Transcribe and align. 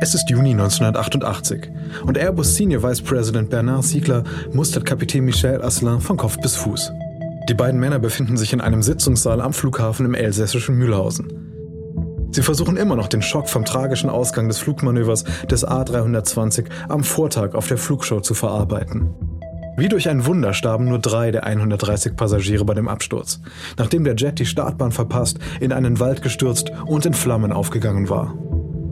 Es 0.00 0.14
ist 0.14 0.30
Juni 0.30 0.50
1988 0.50 1.72
und 2.06 2.16
Airbus 2.16 2.54
Senior 2.54 2.84
Vice 2.84 3.02
President 3.02 3.50
Bernard 3.50 3.82
Siegler 3.82 4.22
mustert 4.52 4.86
Kapitän 4.86 5.24
Michel 5.24 5.60
Asselin 5.60 6.00
von 6.00 6.16
Kopf 6.16 6.38
bis 6.38 6.54
Fuß. 6.54 6.92
Die 7.48 7.54
beiden 7.54 7.80
Männer 7.80 7.98
befinden 7.98 8.36
sich 8.36 8.52
in 8.52 8.60
einem 8.60 8.82
Sitzungssaal 8.82 9.40
am 9.40 9.52
Flughafen 9.52 10.06
im 10.06 10.14
elsässischen 10.14 10.76
Mühlhausen. 10.76 12.28
Sie 12.30 12.42
versuchen 12.42 12.76
immer 12.76 12.94
noch 12.94 13.08
den 13.08 13.22
Schock 13.22 13.48
vom 13.48 13.64
tragischen 13.64 14.08
Ausgang 14.08 14.46
des 14.46 14.58
Flugmanövers 14.58 15.24
des 15.50 15.66
A320 15.66 16.66
am 16.88 17.02
Vortag 17.02 17.54
auf 17.54 17.66
der 17.66 17.78
Flugshow 17.78 18.20
zu 18.20 18.34
verarbeiten. 18.34 19.10
Wie 19.76 19.88
durch 19.88 20.08
ein 20.08 20.26
Wunder 20.26 20.54
starben 20.54 20.84
nur 20.84 21.00
drei 21.00 21.32
der 21.32 21.44
130 21.44 22.14
Passagiere 22.14 22.64
bei 22.64 22.74
dem 22.74 22.88
Absturz, 22.88 23.40
nachdem 23.76 24.04
der 24.04 24.14
Jet 24.14 24.38
die 24.38 24.46
Startbahn 24.46 24.92
verpasst, 24.92 25.38
in 25.58 25.72
einen 25.72 25.98
Wald 25.98 26.22
gestürzt 26.22 26.70
und 26.86 27.04
in 27.04 27.14
Flammen 27.14 27.52
aufgegangen 27.52 28.08
war. 28.08 28.34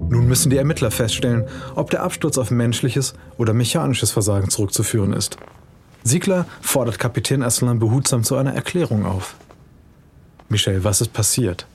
Nun 0.08 0.28
müssen 0.28 0.50
die 0.50 0.56
Ermittler 0.56 0.90
feststellen, 0.90 1.44
ob 1.74 1.90
der 1.90 2.02
Absturz 2.02 2.38
auf 2.38 2.50
menschliches 2.50 3.14
oder 3.38 3.52
mechanisches 3.52 4.12
Versagen 4.12 4.48
zurückzuführen 4.50 5.12
ist. 5.12 5.36
Siegler 6.04 6.46
fordert 6.60 7.00
Kapitän 7.00 7.42
Asselin 7.42 7.80
behutsam 7.80 8.22
zu 8.22 8.36
einer 8.36 8.54
Erklärung 8.54 9.04
auf. 9.04 9.34
Michel, 10.48 10.84
was 10.84 11.00
ist 11.00 11.12
passiert? 11.12 11.66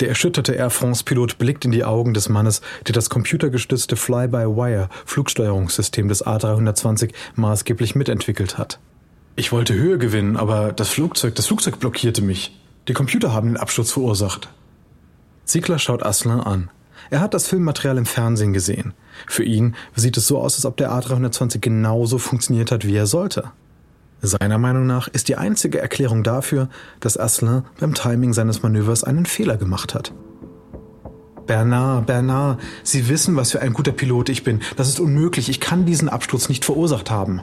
Der 0.00 0.10
erschütterte 0.10 0.52
Air 0.52 0.68
France-Pilot 0.70 1.38
blickt 1.38 1.64
in 1.64 1.72
die 1.72 1.84
Augen 1.84 2.14
des 2.14 2.28
Mannes, 2.28 2.60
der 2.86 2.92
das 2.92 3.10
computergestützte 3.10 3.96
Fly-by-Wire-Flugsteuerungssystem 3.96 6.06
des 6.08 6.24
A320 6.24 7.12
maßgeblich 7.34 7.96
mitentwickelt 7.96 8.58
hat. 8.58 8.78
Ich 9.34 9.50
wollte 9.50 9.74
Höhe 9.74 9.98
gewinnen, 9.98 10.36
aber 10.36 10.72
das 10.72 10.90
Flugzeug, 10.90 11.34
das 11.34 11.46
Flugzeug 11.46 11.80
blockierte 11.80 12.22
mich. 12.22 12.56
Die 12.86 12.92
Computer 12.92 13.32
haben 13.32 13.48
den 13.48 13.56
Absturz 13.56 13.90
verursacht. 13.90 14.48
Ziegler 15.48 15.78
schaut 15.78 16.04
Aslan 16.04 16.40
an. 16.40 16.70
Er 17.08 17.20
hat 17.20 17.32
das 17.32 17.46
Filmmaterial 17.46 17.96
im 17.96 18.04
Fernsehen 18.04 18.52
gesehen. 18.52 18.92
Für 19.26 19.44
ihn 19.44 19.74
sieht 19.96 20.18
es 20.18 20.26
so 20.26 20.38
aus, 20.38 20.56
als 20.56 20.66
ob 20.66 20.76
der 20.76 20.92
A320 20.92 21.60
genauso 21.60 22.18
funktioniert 22.18 22.70
hat, 22.70 22.86
wie 22.86 22.94
er 22.94 23.06
sollte. 23.06 23.50
Seiner 24.20 24.58
Meinung 24.58 24.86
nach 24.86 25.08
ist 25.08 25.28
die 25.28 25.36
einzige 25.36 25.78
Erklärung 25.78 26.22
dafür, 26.22 26.68
dass 27.00 27.18
Asselin 27.18 27.62
beim 27.80 27.94
Timing 27.94 28.34
seines 28.34 28.62
Manövers 28.62 29.04
einen 29.04 29.24
Fehler 29.24 29.56
gemacht 29.56 29.94
hat. 29.94 30.12
Bernard, 31.46 32.04
Bernard, 32.04 32.60
Sie 32.82 33.08
wissen, 33.08 33.34
was 33.36 33.52
für 33.52 33.62
ein 33.62 33.72
guter 33.72 33.92
Pilot 33.92 34.28
ich 34.28 34.44
bin. 34.44 34.60
Das 34.76 34.88
ist 34.88 35.00
unmöglich. 35.00 35.48
Ich 35.48 35.60
kann 35.60 35.86
diesen 35.86 36.10
Absturz 36.10 36.50
nicht 36.50 36.66
verursacht 36.66 37.10
haben. 37.10 37.40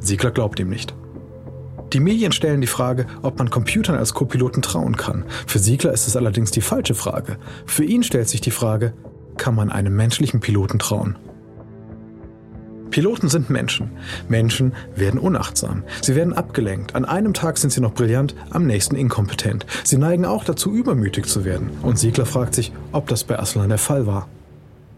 Siegler 0.00 0.32
glaubt 0.32 0.58
ihm 0.58 0.70
nicht. 0.70 0.92
Die 1.92 2.00
Medien 2.00 2.30
stellen 2.30 2.60
die 2.60 2.68
Frage, 2.68 3.06
ob 3.22 3.38
man 3.38 3.50
Computern 3.50 3.96
als 3.96 4.14
Co-Piloten 4.14 4.62
trauen 4.62 4.96
kann. 4.96 5.24
Für 5.46 5.58
Siegler 5.58 5.92
ist 5.92 6.06
es 6.06 6.16
allerdings 6.16 6.52
die 6.52 6.60
falsche 6.60 6.94
Frage. 6.94 7.36
Für 7.66 7.84
ihn 7.84 8.04
stellt 8.04 8.28
sich 8.28 8.40
die 8.40 8.52
Frage, 8.52 8.92
kann 9.36 9.56
man 9.56 9.70
einem 9.70 9.96
menschlichen 9.96 10.40
Piloten 10.40 10.78
trauen? 10.78 11.16
Piloten 12.90 13.28
sind 13.28 13.50
Menschen. 13.50 13.90
Menschen 14.28 14.72
werden 14.94 15.18
unachtsam. 15.18 15.84
Sie 16.00 16.14
werden 16.14 16.32
abgelenkt. 16.32 16.94
An 16.94 17.04
einem 17.04 17.34
Tag 17.34 17.58
sind 17.58 17.70
sie 17.70 17.80
noch 17.80 17.94
brillant, 17.94 18.34
am 18.50 18.66
nächsten 18.66 18.96
inkompetent. 18.96 19.66
Sie 19.84 19.96
neigen 19.96 20.24
auch 20.24 20.44
dazu, 20.44 20.72
übermütig 20.72 21.26
zu 21.26 21.44
werden. 21.44 21.70
Und 21.82 21.98
Siegler 21.98 22.26
fragt 22.26 22.54
sich, 22.54 22.72
ob 22.92 23.08
das 23.08 23.24
bei 23.24 23.38
Aslan 23.38 23.68
der 23.68 23.78
Fall 23.78 24.06
war. 24.06 24.28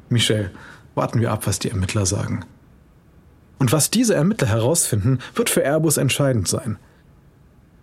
Michel, 0.09 0.51
warten 0.95 1.21
wir 1.21 1.33
ab, 1.33 1.47
was 1.47 1.59
die 1.59 1.71
Ermittler 1.71 2.07
sagen. 2.07 2.45
Und 3.63 3.71
was 3.71 3.91
diese 3.91 4.17
Ermittler 4.17 4.49
herausfinden, 4.49 5.21
wird 5.37 5.49
für 5.49 5.63
Airbus 5.63 5.97
entscheidend 5.97 6.49
sein. 6.49 6.79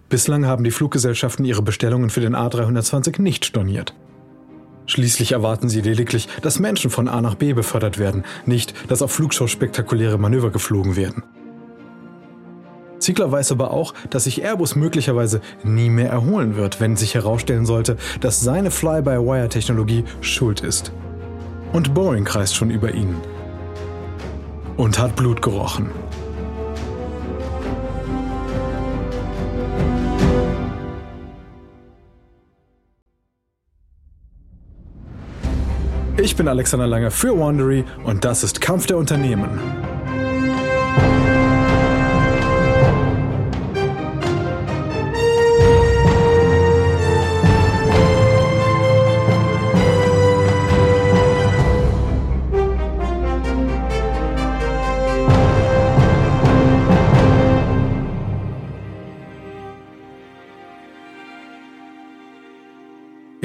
Bislang 0.09 0.45
haben 0.45 0.65
die 0.65 0.71
Fluggesellschaften 0.71 1.45
ihre 1.45 1.61
Bestellungen 1.61 2.09
für 2.09 2.19
den 2.19 2.35
A320 2.35 3.21
nicht 3.21 3.45
storniert. 3.45 3.93
Schließlich 4.87 5.31
erwarten 5.31 5.69
sie 5.69 5.79
lediglich, 5.79 6.27
dass 6.41 6.59
Menschen 6.59 6.91
von 6.91 7.07
A 7.07 7.21
nach 7.21 7.35
B 7.35 7.53
befördert 7.53 7.97
werden, 7.97 8.25
nicht, 8.45 8.73
dass 8.91 9.01
auf 9.01 9.13
Flugshow 9.13 9.47
spektakuläre 9.47 10.17
Manöver 10.17 10.49
geflogen 10.49 10.97
werden. 10.97 11.23
Ziegler 12.99 13.31
weiß 13.31 13.53
aber 13.53 13.71
auch, 13.71 13.93
dass 14.09 14.25
sich 14.25 14.43
Airbus 14.43 14.75
möglicherweise 14.75 15.39
nie 15.63 15.89
mehr 15.89 16.09
erholen 16.09 16.57
wird, 16.57 16.81
wenn 16.81 16.97
sich 16.97 17.15
herausstellen 17.15 17.65
sollte, 17.65 17.95
dass 18.19 18.41
seine 18.41 18.69
Fly-by-Wire-Technologie 18.69 20.03
schuld 20.19 20.59
ist. 20.59 20.91
Und 21.71 21.93
Boeing 21.93 22.25
kreist 22.25 22.57
schon 22.57 22.69
über 22.69 22.93
ihnen 22.93 23.15
und 24.79 24.97
hat 24.97 25.13
Blut 25.17 25.41
gerochen. 25.41 25.91
Ich 36.15 36.37
bin 36.37 36.47
Alexander 36.47 36.87
Lange 36.87 37.11
für 37.11 37.37
Wandery 37.37 37.83
und 38.05 38.23
das 38.23 38.43
ist 38.43 38.61
Kampf 38.61 38.85
der 38.85 38.97
Unternehmen. 38.97 39.59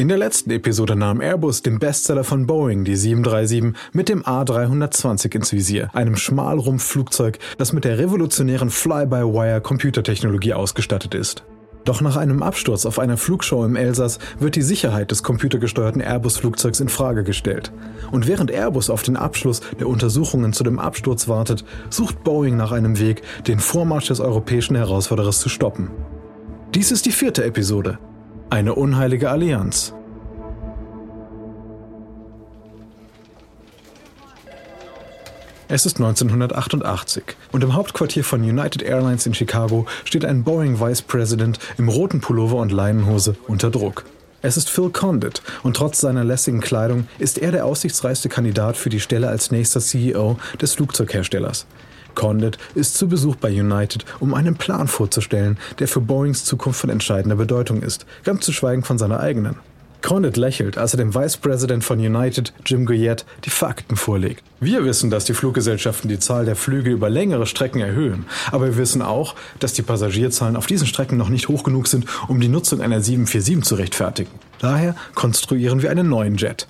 In 0.04 0.08
der 0.08 0.18
letzten 0.18 0.50
Episode 0.50 0.96
nahm 0.96 1.22
Airbus 1.22 1.62
den 1.62 1.78
Bestseller 1.78 2.24
von 2.24 2.46
Boeing, 2.46 2.84
die 2.84 2.94
737, 2.94 3.72
mit 3.94 4.10
dem 4.10 4.22
A320 4.22 5.34
ins 5.34 5.50
Visier, 5.50 5.88
einem 5.94 6.16
Schmalrumpfflugzeug, 6.16 7.38
das 7.56 7.72
mit 7.72 7.86
der 7.86 7.96
revolutionären 7.96 8.68
Fly-by-Wire-Computertechnologie 8.68 10.52
ausgestattet 10.52 11.14
ist. 11.14 11.44
Doch 11.86 12.02
nach 12.02 12.18
einem 12.18 12.42
Absturz 12.42 12.84
auf 12.84 12.98
einer 12.98 13.16
Flugshow 13.16 13.64
im 13.64 13.76
Elsass 13.76 14.18
wird 14.38 14.56
die 14.56 14.60
Sicherheit 14.60 15.10
des 15.10 15.22
computergesteuerten 15.22 16.02
Airbus-Flugzeugs 16.02 16.80
in 16.80 16.90
Frage 16.90 17.24
gestellt. 17.24 17.72
Und 18.10 18.26
während 18.26 18.50
Airbus 18.50 18.90
auf 18.90 19.04
den 19.04 19.16
Abschluss 19.16 19.62
der 19.80 19.88
Untersuchungen 19.88 20.52
zu 20.52 20.64
dem 20.64 20.78
Absturz 20.78 21.28
wartet, 21.28 21.64
sucht 21.88 22.22
Boeing 22.24 22.58
nach 22.58 22.72
einem 22.72 22.98
Weg, 22.98 23.22
den 23.46 23.58
Vormarsch 23.58 24.08
des 24.08 24.20
europäischen 24.20 24.76
Herausforderers 24.76 25.40
zu 25.40 25.48
stoppen. 25.48 25.90
Dies 26.74 26.92
ist 26.92 27.06
die 27.06 27.12
vierte 27.12 27.42
Episode. 27.42 27.98
Eine 28.50 28.74
unheilige 28.74 29.30
Allianz. 29.30 29.92
Es 35.66 35.86
ist 35.86 35.96
1988 35.96 37.24
und 37.52 37.64
im 37.64 37.74
Hauptquartier 37.74 38.22
von 38.22 38.42
United 38.42 38.82
Airlines 38.82 39.26
in 39.26 39.34
Chicago 39.34 39.86
steht 40.04 40.24
ein 40.24 40.44
Boeing 40.44 40.78
Vice 40.78 41.02
President 41.02 41.58
im 41.78 41.88
roten 41.88 42.20
Pullover 42.20 42.58
und 42.58 42.70
Leinenhose 42.70 43.34
unter 43.48 43.70
Druck. 43.70 44.04
Es 44.42 44.58
ist 44.58 44.68
Phil 44.68 44.90
Condit 44.90 45.40
und 45.62 45.74
trotz 45.74 46.00
seiner 46.00 46.22
lässigen 46.22 46.60
Kleidung 46.60 47.08
ist 47.18 47.38
er 47.38 47.50
der 47.50 47.64
aussichtsreichste 47.64 48.28
Kandidat 48.28 48.76
für 48.76 48.90
die 48.90 49.00
Stelle 49.00 49.28
als 49.28 49.50
nächster 49.50 49.80
CEO 49.80 50.38
des 50.60 50.74
Flugzeugherstellers. 50.74 51.66
Condit 52.14 52.58
ist 52.74 52.96
zu 52.96 53.08
Besuch 53.08 53.36
bei 53.36 53.50
United, 53.50 54.04
um 54.20 54.34
einen 54.34 54.56
Plan 54.56 54.88
vorzustellen, 54.88 55.58
der 55.78 55.88
für 55.88 56.00
Boeings 56.00 56.44
Zukunft 56.44 56.80
von 56.80 56.90
entscheidender 56.90 57.36
Bedeutung 57.36 57.82
ist, 57.82 58.06
ganz 58.24 58.44
zu 58.44 58.52
schweigen 58.52 58.82
von 58.82 58.98
seiner 58.98 59.20
eigenen. 59.20 59.56
Condit 60.04 60.36
lächelt, 60.36 60.76
als 60.76 60.92
er 60.92 60.98
dem 60.98 61.14
Vice 61.14 61.38
President 61.38 61.82
von 61.82 61.98
United, 61.98 62.52
Jim 62.66 62.84
Goyette, 62.84 63.24
die 63.46 63.50
Fakten 63.50 63.96
vorlegt. 63.96 64.44
Wir 64.60 64.84
wissen, 64.84 65.08
dass 65.08 65.24
die 65.24 65.32
Fluggesellschaften 65.32 66.10
die 66.10 66.18
Zahl 66.18 66.44
der 66.44 66.56
Flüge 66.56 66.90
über 66.90 67.08
längere 67.08 67.46
Strecken 67.46 67.80
erhöhen. 67.80 68.26
Aber 68.52 68.66
wir 68.66 68.76
wissen 68.76 69.00
auch, 69.00 69.34
dass 69.60 69.72
die 69.72 69.80
Passagierzahlen 69.80 70.56
auf 70.56 70.66
diesen 70.66 70.86
Strecken 70.86 71.16
noch 71.16 71.30
nicht 71.30 71.48
hoch 71.48 71.62
genug 71.62 71.86
sind, 71.86 72.04
um 72.28 72.38
die 72.38 72.48
Nutzung 72.48 72.82
einer 72.82 73.00
747 73.00 73.64
zu 73.64 73.76
rechtfertigen. 73.76 74.30
Daher 74.58 74.94
konstruieren 75.14 75.80
wir 75.80 75.90
einen 75.90 76.10
neuen 76.10 76.36
Jet. 76.36 76.66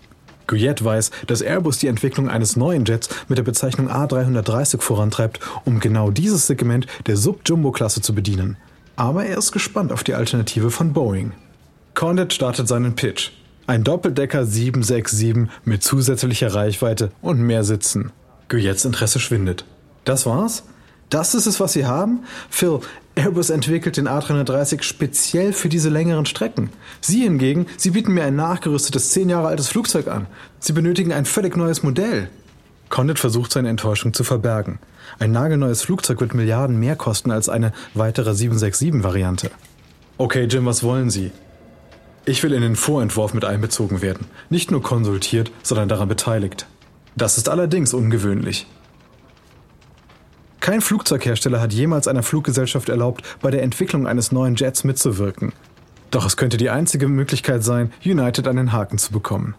Guyette 0.46 0.84
weiß, 0.84 1.10
dass 1.26 1.42
Airbus 1.42 1.78
die 1.78 1.86
Entwicklung 1.86 2.28
eines 2.28 2.56
neuen 2.56 2.84
Jets 2.84 3.08
mit 3.28 3.38
der 3.38 3.42
Bezeichnung 3.42 3.90
A330 3.90 4.80
vorantreibt, 4.80 5.40
um 5.64 5.80
genau 5.80 6.10
dieses 6.10 6.46
Segment 6.46 6.86
der 7.06 7.16
Sub-Jumbo-Klasse 7.16 8.00
zu 8.00 8.14
bedienen. 8.14 8.56
Aber 8.96 9.24
er 9.24 9.38
ist 9.38 9.52
gespannt 9.52 9.92
auf 9.92 10.04
die 10.04 10.14
Alternative 10.14 10.70
von 10.70 10.92
Boeing. 10.92 11.32
Condit 11.94 12.32
startet 12.32 12.68
seinen 12.68 12.94
Pitch. 12.94 13.30
Ein 13.66 13.82
Doppeldecker 13.82 14.44
767 14.44 15.48
mit 15.64 15.82
zusätzlicher 15.82 16.54
Reichweite 16.54 17.10
und 17.22 17.40
mehr 17.40 17.64
Sitzen. 17.64 18.12
Guyettes 18.48 18.84
Interesse 18.84 19.20
schwindet. 19.20 19.64
Das 20.04 20.26
war's? 20.26 20.64
Das 21.08 21.34
ist 21.34 21.46
es, 21.46 21.60
was 21.60 21.72
Sie 21.72 21.86
haben? 21.86 22.24
Phil, 22.50 22.80
Airbus 23.16 23.50
entwickelt 23.50 23.96
den 23.96 24.08
A330 24.08 24.82
speziell 24.82 25.52
für 25.52 25.68
diese 25.68 25.88
längeren 25.88 26.26
Strecken. 26.26 26.70
Sie 27.00 27.22
hingegen, 27.22 27.66
Sie 27.76 27.90
bieten 27.90 28.12
mir 28.12 28.24
ein 28.24 28.34
nachgerüstetes, 28.34 29.10
zehn 29.10 29.28
Jahre 29.28 29.48
altes 29.48 29.68
Flugzeug 29.68 30.08
an. 30.08 30.26
Sie 30.58 30.72
benötigen 30.72 31.12
ein 31.12 31.24
völlig 31.24 31.56
neues 31.56 31.82
Modell. 31.82 32.28
Condit 32.88 33.18
versucht 33.18 33.52
seine 33.52 33.68
Enttäuschung 33.68 34.14
zu 34.14 34.24
verbergen. 34.24 34.78
Ein 35.18 35.32
nagelneues 35.32 35.82
Flugzeug 35.82 36.20
wird 36.20 36.34
Milliarden 36.34 36.78
mehr 36.78 36.96
kosten 36.96 37.30
als 37.30 37.48
eine 37.48 37.72
weitere 37.94 38.30
767-Variante. 38.30 39.50
Okay, 40.18 40.44
Jim, 40.44 40.66
was 40.66 40.82
wollen 40.82 41.10
Sie? 41.10 41.30
Ich 42.24 42.42
will 42.42 42.52
in 42.52 42.62
den 42.62 42.76
Vorentwurf 42.76 43.34
mit 43.34 43.44
einbezogen 43.44 44.00
werden, 44.00 44.26
nicht 44.48 44.70
nur 44.70 44.82
konsultiert, 44.82 45.52
sondern 45.62 45.88
daran 45.88 46.08
beteiligt. 46.08 46.66
Das 47.16 47.36
ist 47.36 47.48
allerdings 47.48 47.94
ungewöhnlich. 47.94 48.66
Kein 50.64 50.80
Flugzeughersteller 50.80 51.60
hat 51.60 51.74
jemals 51.74 52.08
einer 52.08 52.22
Fluggesellschaft 52.22 52.88
erlaubt, 52.88 53.22
bei 53.42 53.50
der 53.50 53.62
Entwicklung 53.62 54.06
eines 54.06 54.32
neuen 54.32 54.54
Jets 54.56 54.82
mitzuwirken. 54.82 55.52
Doch 56.10 56.24
es 56.24 56.38
könnte 56.38 56.56
die 56.56 56.70
einzige 56.70 57.06
Möglichkeit 57.06 57.62
sein, 57.62 57.92
United 58.02 58.48
an 58.48 58.56
den 58.56 58.72
Haken 58.72 58.96
zu 58.96 59.12
bekommen. 59.12 59.56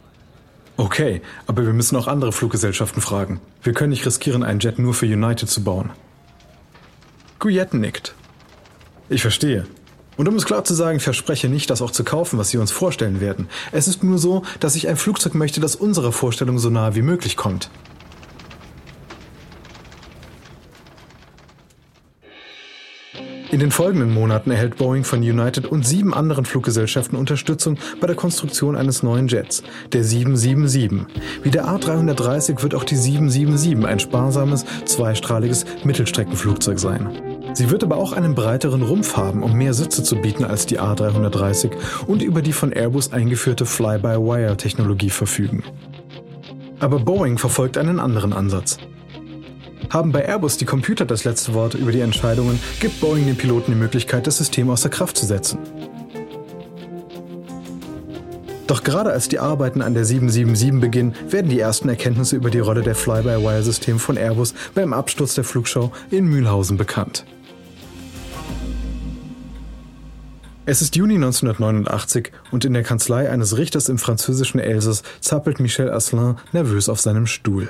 Okay, 0.77 1.21
aber 1.45 1.63
wir 1.63 1.73
müssen 1.73 1.95
auch 1.95 2.07
andere 2.07 2.31
Fluggesellschaften 2.31 3.03
fragen. 3.03 3.39
Wir 3.61 3.73
können 3.73 3.91
nicht 3.91 4.03
riskieren, 4.03 4.41
einen 4.41 4.59
Jet 4.59 4.79
nur 4.79 4.95
für 4.95 5.05
United 5.05 5.47
zu 5.47 5.63
bauen. 5.63 5.91
Guyette 7.37 7.77
nickt. 7.77 8.15
Ich 9.07 9.21
verstehe. 9.21 9.67
Und 10.17 10.27
um 10.27 10.35
es 10.35 10.45
klar 10.45 10.63
zu 10.63 10.73
sagen, 10.73 10.99
verspreche 10.99 11.49
nicht, 11.49 11.69
das 11.69 11.83
auch 11.83 11.91
zu 11.91 12.03
kaufen, 12.03 12.39
was 12.39 12.49
Sie 12.49 12.57
uns 12.57 12.71
vorstellen 12.71 13.21
werden. 13.21 13.47
Es 13.71 13.87
ist 13.87 14.03
nur 14.03 14.17
so, 14.17 14.41
dass 14.59 14.75
ich 14.75 14.87
ein 14.87 14.97
Flugzeug 14.97 15.35
möchte, 15.35 15.61
das 15.61 15.75
unserer 15.75 16.11
Vorstellung 16.11 16.57
so 16.57 16.71
nahe 16.71 16.95
wie 16.95 17.03
möglich 17.03 17.37
kommt. 17.37 17.69
In 23.51 23.59
den 23.59 23.71
folgenden 23.71 24.11
Monaten 24.11 24.49
erhält 24.51 24.77
Boeing 24.77 25.03
von 25.03 25.19
United 25.19 25.67
und 25.67 25.85
sieben 25.85 26.13
anderen 26.13 26.45
Fluggesellschaften 26.45 27.17
Unterstützung 27.17 27.77
bei 28.01 28.07
der 28.07 28.15
Konstruktion 28.15 28.75
eines 28.75 29.03
neuen 29.03 29.27
Jets, 29.27 29.61
der 29.93 30.03
777. 30.03 31.05
Wie 31.43 31.51
der 31.51 31.65
A330 31.65 32.63
wird 32.63 32.73
auch 32.73 32.83
die 32.83 32.95
777 32.95 33.85
ein 33.85 33.99
sparsames, 33.99 34.65
zweistrahliges 34.85 35.65
Mittelstreckenflugzeug 35.83 36.79
sein. 36.79 37.09
Sie 37.53 37.69
wird 37.69 37.83
aber 37.83 37.97
auch 37.97 38.13
einen 38.13 38.35
breiteren 38.35 38.81
Rumpf 38.81 39.15
haben, 39.15 39.43
um 39.43 39.53
mehr 39.53 39.73
Sitze 39.73 40.03
zu 40.03 40.15
bieten 40.17 40.43
als 40.43 40.65
die 40.65 40.79
A330 40.79 41.71
und 42.07 42.23
über 42.23 42.41
die 42.41 42.51
von 42.51 42.73
Airbus 42.73 43.13
eingeführte 43.13 43.65
Fly-by-Wire-Technologie 43.65 45.11
verfügen. 45.11 45.63
Aber 46.79 46.99
Boeing 46.99 47.37
verfolgt 47.37 47.77
einen 47.77 47.99
anderen 47.99 48.33
Ansatz. 48.33 48.79
Haben 49.89 50.11
bei 50.11 50.25
Airbus 50.25 50.57
die 50.57 50.65
Computer 50.65 51.05
das 51.05 51.23
letzte 51.23 51.53
Wort 51.53 51.73
über 51.73 51.91
die 51.91 51.99
Entscheidungen, 52.01 52.59
gibt 52.79 52.99
Boeing 53.01 53.25
den 53.25 53.37
Piloten 53.37 53.71
die 53.71 53.77
Möglichkeit, 53.77 54.27
das 54.27 54.37
System 54.37 54.69
außer 54.69 54.89
Kraft 54.89 55.17
zu 55.17 55.25
setzen. 55.25 55.59
Doch 58.67 58.83
gerade 58.83 59.11
als 59.11 59.29
die 59.29 59.39
Arbeiten 59.39 59.81
an 59.81 59.93
der 59.93 60.05
777 60.05 60.81
beginnen, 60.81 61.13
werden 61.29 61.49
die 61.49 61.59
ersten 61.59 61.87
Erkenntnisse 61.87 62.35
über 62.35 62.49
die 62.49 62.59
Rolle 62.59 62.81
der 62.81 62.95
Fly-by-Wire-Systeme 62.95 63.99
von 63.99 64.17
Airbus 64.17 64.55
beim 64.73 64.91
Absturz 64.91 65.35
der 65.35 65.43
Flugschau 65.43 65.91
in 66.09 66.25
Mühlhausen 66.25 66.77
bekannt. 66.77 67.25
Es 70.67 70.81
ist 70.81 70.95
Juni 70.95 71.13
1989 71.13 72.31
und 72.49 72.65
in 72.65 72.73
der 72.73 72.81
Kanzlei 72.81 73.29
eines 73.29 73.55
Richters 73.55 73.87
im 73.87 73.99
französischen 73.99 74.59
Elsass 74.59 75.03
zappelt 75.19 75.59
Michel 75.59 75.91
Asselin 75.91 76.37
nervös 76.53 76.89
auf 76.89 76.99
seinem 76.99 77.27
Stuhl. 77.27 77.69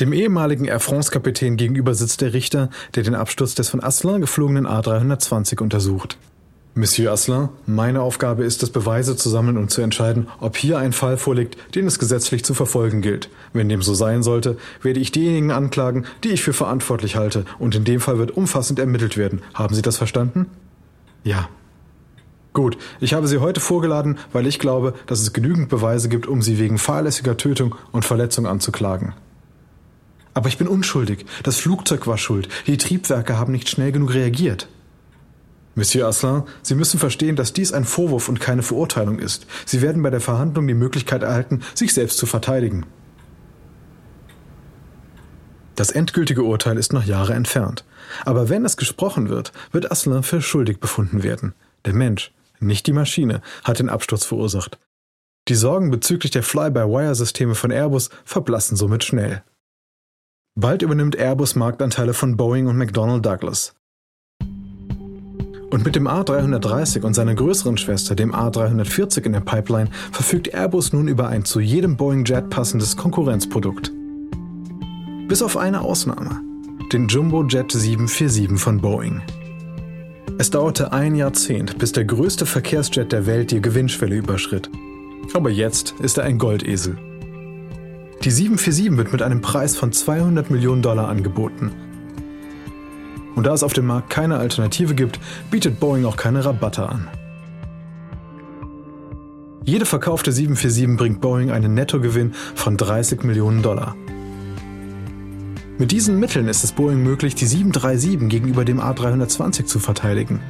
Dem 0.00 0.12
ehemaligen 0.12 0.64
Air 0.64 0.80
France-Kapitän 0.80 1.56
gegenüber 1.56 1.94
sitzt 1.94 2.22
der 2.22 2.32
Richter, 2.32 2.70
der 2.94 3.02
den 3.02 3.14
Absturz 3.14 3.54
des 3.54 3.68
von 3.68 3.82
Asselin 3.82 4.22
geflogenen 4.22 4.66
A320 4.66 5.60
untersucht. 5.60 6.16
Monsieur 6.74 7.12
Asselin, 7.12 7.50
meine 7.66 8.00
Aufgabe 8.00 8.44
ist 8.44 8.62
es, 8.62 8.70
Beweise 8.70 9.14
zu 9.14 9.28
sammeln 9.28 9.58
und 9.58 9.70
zu 9.70 9.82
entscheiden, 9.82 10.28
ob 10.40 10.56
hier 10.56 10.78
ein 10.78 10.94
Fall 10.94 11.18
vorliegt, 11.18 11.58
den 11.74 11.86
es 11.86 11.98
gesetzlich 11.98 12.42
zu 12.46 12.54
verfolgen 12.54 13.02
gilt. 13.02 13.28
Wenn 13.52 13.68
dem 13.68 13.82
so 13.82 13.92
sein 13.92 14.22
sollte, 14.22 14.56
werde 14.80 14.98
ich 14.98 15.12
diejenigen 15.12 15.50
anklagen, 15.50 16.06
die 16.24 16.30
ich 16.30 16.42
für 16.42 16.54
verantwortlich 16.54 17.16
halte, 17.16 17.44
und 17.58 17.74
in 17.74 17.84
dem 17.84 18.00
Fall 18.00 18.16
wird 18.16 18.30
umfassend 18.30 18.78
ermittelt 18.78 19.18
werden. 19.18 19.42
Haben 19.52 19.74
Sie 19.74 19.82
das 19.82 19.98
verstanden? 19.98 20.46
Ja. 21.24 21.50
Gut, 22.54 22.78
ich 23.00 23.12
habe 23.12 23.28
Sie 23.28 23.38
heute 23.38 23.60
vorgeladen, 23.60 24.16
weil 24.32 24.46
ich 24.46 24.58
glaube, 24.58 24.94
dass 25.06 25.20
es 25.20 25.34
genügend 25.34 25.68
Beweise 25.68 26.08
gibt, 26.08 26.26
um 26.26 26.40
Sie 26.40 26.58
wegen 26.58 26.78
fahrlässiger 26.78 27.36
Tötung 27.36 27.74
und 27.92 28.06
Verletzung 28.06 28.46
anzuklagen. 28.46 29.12
Aber 30.34 30.48
ich 30.48 30.58
bin 30.58 30.68
unschuldig. 30.68 31.26
Das 31.42 31.58
Flugzeug 31.58 32.06
war 32.06 32.18
schuld. 32.18 32.48
Die 32.66 32.78
Triebwerke 32.78 33.38
haben 33.38 33.52
nicht 33.52 33.68
schnell 33.68 33.92
genug 33.92 34.14
reagiert. 34.14 34.68
Monsieur 35.74 36.06
Asselin, 36.06 36.42
Sie 36.62 36.74
müssen 36.74 36.98
verstehen, 36.98 37.36
dass 37.36 37.52
dies 37.52 37.72
ein 37.72 37.84
Vorwurf 37.84 38.28
und 38.28 38.40
keine 38.40 38.62
Verurteilung 38.62 39.18
ist. 39.18 39.46
Sie 39.64 39.80
werden 39.80 40.02
bei 40.02 40.10
der 40.10 40.20
Verhandlung 40.20 40.66
die 40.68 40.74
Möglichkeit 40.74 41.22
erhalten, 41.22 41.62
sich 41.74 41.94
selbst 41.94 42.18
zu 42.18 42.26
verteidigen. 42.26 42.84
Das 45.74 45.90
endgültige 45.90 46.42
Urteil 46.42 46.76
ist 46.76 46.92
noch 46.92 47.04
Jahre 47.04 47.32
entfernt. 47.32 47.84
Aber 48.26 48.50
wenn 48.50 48.66
es 48.66 48.76
gesprochen 48.76 49.30
wird, 49.30 49.52
wird 49.70 49.90
Asselin 49.90 50.22
für 50.22 50.42
schuldig 50.42 50.80
befunden 50.80 51.22
werden. 51.22 51.54
Der 51.86 51.94
Mensch, 51.94 52.32
nicht 52.60 52.86
die 52.86 52.92
Maschine, 52.92 53.40
hat 53.64 53.78
den 53.78 53.88
Absturz 53.88 54.26
verursacht. 54.26 54.78
Die 55.48 55.54
Sorgen 55.54 55.90
bezüglich 55.90 56.30
der 56.30 56.42
Fly-by-Wire-Systeme 56.42 57.54
von 57.54 57.72
Airbus 57.72 58.10
verblassen 58.24 58.76
somit 58.76 59.04
schnell. 59.04 59.42
Bald 60.54 60.82
übernimmt 60.82 61.16
Airbus 61.16 61.56
Marktanteile 61.56 62.12
von 62.12 62.36
Boeing 62.36 62.66
und 62.66 62.76
McDonnell 62.76 63.22
Douglas. 63.22 63.74
Und 65.70 65.86
mit 65.86 65.96
dem 65.96 66.06
A330 66.06 67.00
und 67.00 67.14
seiner 67.14 67.34
größeren 67.34 67.78
Schwester, 67.78 68.14
dem 68.14 68.34
A340 68.34 69.24
in 69.24 69.32
der 69.32 69.40
Pipeline, 69.40 69.88
verfügt 70.10 70.52
Airbus 70.52 70.92
nun 70.92 71.08
über 71.08 71.28
ein 71.28 71.46
zu 71.46 71.60
jedem 71.60 71.96
Boeing 71.96 72.26
Jet 72.26 72.50
passendes 72.50 72.98
Konkurrenzprodukt. 72.98 73.90
Bis 75.26 75.40
auf 75.40 75.56
eine 75.56 75.80
Ausnahme, 75.80 76.42
den 76.92 77.08
Jumbo 77.08 77.44
Jet 77.44 77.72
747 77.72 78.60
von 78.60 78.78
Boeing. 78.78 79.22
Es 80.36 80.50
dauerte 80.50 80.92
ein 80.92 81.14
Jahrzehnt, 81.14 81.78
bis 81.78 81.92
der 81.92 82.04
größte 82.04 82.44
Verkehrsjet 82.44 83.10
der 83.10 83.24
Welt 83.24 83.52
die 83.52 83.62
Gewinnschwelle 83.62 84.16
überschritt. 84.16 84.68
Aber 85.32 85.48
jetzt 85.48 85.94
ist 86.00 86.18
er 86.18 86.24
ein 86.24 86.36
Goldesel. 86.36 86.98
Die 88.24 88.30
747 88.30 88.96
wird 88.96 89.12
mit 89.12 89.20
einem 89.20 89.40
Preis 89.40 89.76
von 89.76 89.90
200 89.90 90.48
Millionen 90.48 90.80
Dollar 90.80 91.08
angeboten. 91.08 91.72
Und 93.34 93.46
da 93.46 93.52
es 93.52 93.64
auf 93.64 93.72
dem 93.72 93.86
Markt 93.86 94.10
keine 94.10 94.36
Alternative 94.36 94.94
gibt, 94.94 95.18
bietet 95.50 95.80
Boeing 95.80 96.04
auch 96.04 96.16
keine 96.16 96.44
Rabatte 96.44 96.88
an. 96.88 97.08
Jede 99.64 99.86
verkaufte 99.86 100.30
747 100.30 100.96
bringt 100.96 101.20
Boeing 101.20 101.50
einen 101.50 101.74
Nettogewinn 101.74 102.32
von 102.54 102.76
30 102.76 103.24
Millionen 103.24 103.60
Dollar. 103.60 103.96
Mit 105.78 105.90
diesen 105.90 106.20
Mitteln 106.20 106.46
ist 106.46 106.62
es 106.62 106.70
Boeing 106.70 107.02
möglich, 107.02 107.34
die 107.34 107.46
737 107.46 108.28
gegenüber 108.28 108.64
dem 108.64 108.80
A320 108.80 109.64
zu 109.64 109.80
verteidigen. 109.80 110.40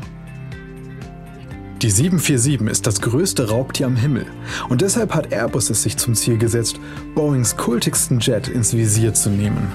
Die 1.83 1.91
747 1.91 2.69
ist 2.69 2.87
das 2.87 3.01
größte 3.01 3.49
Raubtier 3.49 3.87
am 3.87 3.97
Himmel 3.97 4.27
und 4.69 4.83
deshalb 4.83 5.13
hat 5.13 5.33
Airbus 5.33 5.69
es 5.69 5.83
sich 5.83 5.97
zum 5.97 6.15
Ziel 6.15 6.39
gesetzt, 6.39 6.77
Boeings 7.17 7.57
kultigsten 7.57 8.21
Jet 8.21 8.47
ins 8.47 8.73
Visier 8.73 9.15
zu 9.15 9.31
nehmen. 9.31 9.67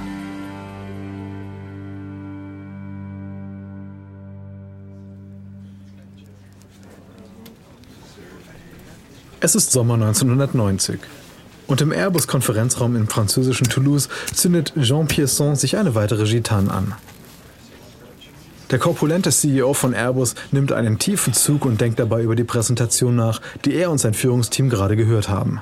Es 9.42 9.56
ist 9.56 9.74
Sommer 9.74 9.96
1990 9.96 11.02
und 11.68 11.82
im 11.82 11.92
Airbus-Konferenzraum 11.92 12.96
im 12.96 13.10
französischen 13.10 13.68
Toulouse 13.68 14.08
zündet 14.34 14.72
Jean 14.82 15.08
Pierson 15.08 15.58
sich 15.58 15.76
eine 15.76 15.94
weitere 15.94 16.24
Gitane 16.24 16.72
an. 16.72 16.96
Der 18.70 18.80
korpulente 18.80 19.32
CEO 19.32 19.74
von 19.74 19.94
Airbus 19.94 20.36
nimmt 20.52 20.74
einen 20.74 21.00
tiefen 21.00 21.32
Zug 21.32 21.64
und 21.64 21.80
denkt 21.80 22.00
dabei 22.00 22.22
über 22.22 22.36
die 22.36 22.44
Präsentation 22.44 23.16
nach, 23.16 23.42
die 23.64 23.74
er 23.74 23.90
und 23.90 23.98
sein 23.98 24.14
Führungsteam 24.14 24.70
gerade 24.70 24.98
gehört 24.98 25.30
haben. 25.30 25.62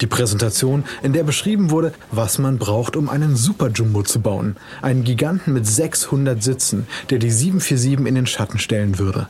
Die 0.00 0.06
Präsentation, 0.06 0.84
in 1.02 1.12
der 1.12 1.24
beschrieben 1.24 1.70
wurde, 1.70 1.92
was 2.10 2.38
man 2.38 2.56
braucht, 2.56 2.96
um 2.96 3.10
einen 3.10 3.36
Super 3.36 3.68
Jumbo 3.68 4.02
zu 4.02 4.20
bauen. 4.20 4.56
Einen 4.80 5.04
Giganten 5.04 5.52
mit 5.52 5.66
600 5.66 6.42
Sitzen, 6.42 6.86
der 7.10 7.18
die 7.18 7.30
747 7.30 8.06
in 8.06 8.14
den 8.14 8.26
Schatten 8.26 8.58
stellen 8.58 8.98
würde. 8.98 9.28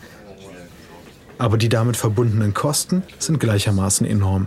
Aber 1.38 1.59
die 1.59 1.69
damit 1.69 1.97
verbundenen 1.97 2.55
Kosten 2.55 3.02
sind 3.19 3.40
gleichermaßen 3.40 4.07
enorm. 4.07 4.47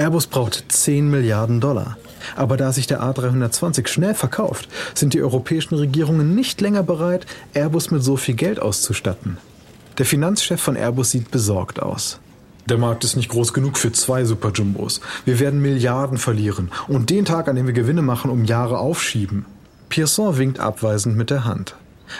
Airbus 0.00 0.28
braucht 0.28 0.64
10 0.66 1.10
Milliarden 1.10 1.60
Dollar. 1.60 1.98
Aber 2.34 2.56
da 2.56 2.72
sich 2.72 2.86
der 2.86 3.02
A320 3.02 3.86
schnell 3.86 4.14
verkauft, 4.14 4.66
sind 4.94 5.12
die 5.12 5.20
europäischen 5.20 5.74
Regierungen 5.74 6.34
nicht 6.34 6.62
länger 6.62 6.82
bereit, 6.82 7.26
Airbus 7.52 7.90
mit 7.90 8.02
so 8.02 8.16
viel 8.16 8.34
Geld 8.34 8.62
auszustatten. 8.62 9.36
Der 9.98 10.06
Finanzchef 10.06 10.58
von 10.58 10.74
Airbus 10.74 11.10
sieht 11.10 11.30
besorgt 11.30 11.82
aus. 11.82 12.18
Der 12.66 12.78
Markt 12.78 13.04
ist 13.04 13.16
nicht 13.16 13.28
groß 13.28 13.52
genug 13.52 13.76
für 13.76 13.92
zwei 13.92 14.24
Super 14.24 14.52
Jumbos. 14.54 15.02
Wir 15.26 15.38
werden 15.38 15.60
Milliarden 15.60 16.16
verlieren 16.16 16.70
und 16.88 17.10
den 17.10 17.26
Tag, 17.26 17.46
an 17.48 17.56
dem 17.56 17.66
wir 17.66 17.74
Gewinne 17.74 18.00
machen, 18.00 18.30
um 18.30 18.46
Jahre 18.46 18.78
aufschieben. 18.78 19.44
Pierson 19.90 20.38
winkt 20.38 20.60
abweisend 20.60 21.14
mit 21.18 21.28
der 21.28 21.44
Hand. 21.44 21.74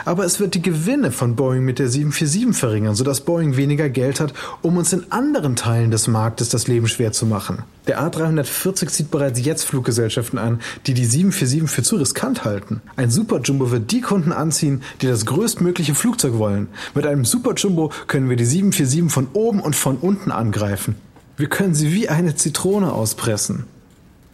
Aber 0.04 0.25
es 0.25 0.40
wird 0.40 0.54
die 0.54 0.62
Gewinne 0.62 1.12
von 1.12 1.37
Boeing 1.37 1.64
mit 1.64 1.78
der 1.78 1.88
747 1.88 2.59
verringern, 2.59 2.94
sodass 2.94 3.23
Boeing 3.23 3.56
weniger 3.56 3.88
Geld 3.88 4.20
hat, 4.20 4.35
um 4.62 4.76
uns 4.76 4.92
in 4.92 5.11
anderen 5.11 5.56
Teilen 5.56 5.90
des 5.90 6.09
Marktes 6.09 6.49
das 6.49 6.68
Leben 6.68 6.88
schwer 6.88 7.12
zu 7.12 7.26
machen. 7.26 7.64
Der 7.87 8.00
A340 8.00 8.87
zieht 8.88 9.11
bereits 9.11 9.44
jetzt 9.44 9.64
Fluggesellschaften 9.64 10.38
an, 10.38 10.61
die 10.87 10.94
die 10.94 11.04
747 11.04 11.75
für 11.75 11.82
zu 11.82 11.97
riskant 11.97 12.44
halten. 12.44 12.82
Ein 12.97 13.11
Super 13.11 13.40
Jumbo 13.40 13.70
wird 13.70 13.90
die 13.90 14.00
Kunden 14.00 14.32
anziehen, 14.32 14.82
die 15.00 15.06
das 15.06 15.26
größtmögliche 15.26 15.94
Flugzeug 15.94 16.38
wollen. 16.38 16.68
Mit 16.94 17.06
einem 17.06 17.25
Super 17.25 17.54
Jumbo 17.54 17.90
können 18.06 18.28
wir 18.28 18.37
die 18.37 18.44
747 18.44 19.12
von 19.12 19.28
oben 19.32 19.61
und 19.61 19.75
von 19.75 19.97
unten 19.97 20.30
angreifen. 20.30 20.97
Wir 21.37 21.49
können 21.49 21.75
sie 21.75 21.92
wie 21.94 22.09
eine 22.09 22.37
Zitrone 22.37 22.92
auspressen. 22.92 23.64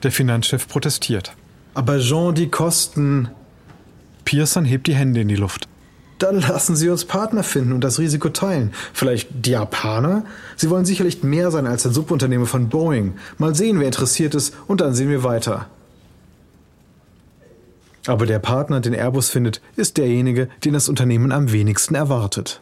Der 0.03 0.11
Finanzchef 0.11 0.67
protestiert. 0.67 1.35
Aber 1.75 1.99
Jean, 2.01 2.35
die 2.35 2.49
Kosten. 2.49 3.29
Pearson 4.27 4.67
hebt 4.67 4.87
die 4.89 4.95
Hände 4.95 5.23
in 5.23 5.29
die 5.29 5.37
Luft. 5.37 5.67
Dann 6.19 6.41
lassen 6.41 6.77
Sie 6.77 6.89
uns 6.89 7.05
Partner 7.05 7.43
finden 7.43 7.73
und 7.73 7.83
das 7.83 7.99
Risiko 7.99 8.29
teilen. 8.29 8.73
Vielleicht 8.93 9.29
die 9.33 9.51
Japaner? 9.51 10.25
Sie 10.57 10.69
wollen 10.69 10.85
sicherlich 10.85 11.23
mehr 11.23 11.51
sein 11.51 11.67
als 11.67 11.87
ein 11.87 11.93
Subunternehmer 11.93 12.47
von 12.47 12.69
Boeing. 12.69 13.15
Mal 13.39 13.55
sehen, 13.55 13.79
wer 13.79 13.87
interessiert 13.87 14.35
ist, 14.35 14.55
und 14.67 14.81
dann 14.81 14.95
sehen 14.95 15.11
wir 15.11 15.25
weiter. 15.25 15.67
Aber 18.07 18.27
der 18.27 18.39
Partner, 18.39 18.81
den 18.81 18.95
Airbus 18.95 19.29
findet, 19.31 19.61
ist 19.77 19.97
derjenige, 19.97 20.49
den 20.65 20.73
das 20.73 20.89
Unternehmen 20.89 21.33
am 21.33 21.53
wenigsten 21.53 21.95
erwartet. 21.95 22.61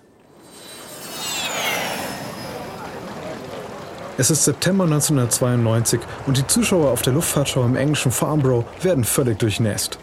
Es 4.16 4.30
ist 4.30 4.44
September 4.44 4.85
1992 4.85 6.00
und 6.26 6.37
die 6.37 6.47
Zuschauer 6.47 6.90
auf 6.90 7.02
der 7.02 7.12
Luftfahrtschau 7.12 7.64
im 7.64 7.76
englischen 7.76 8.12
Farnborough 8.12 8.64
werden 8.83 9.04
völlig 9.04 9.38
durchnässt. 9.38 9.99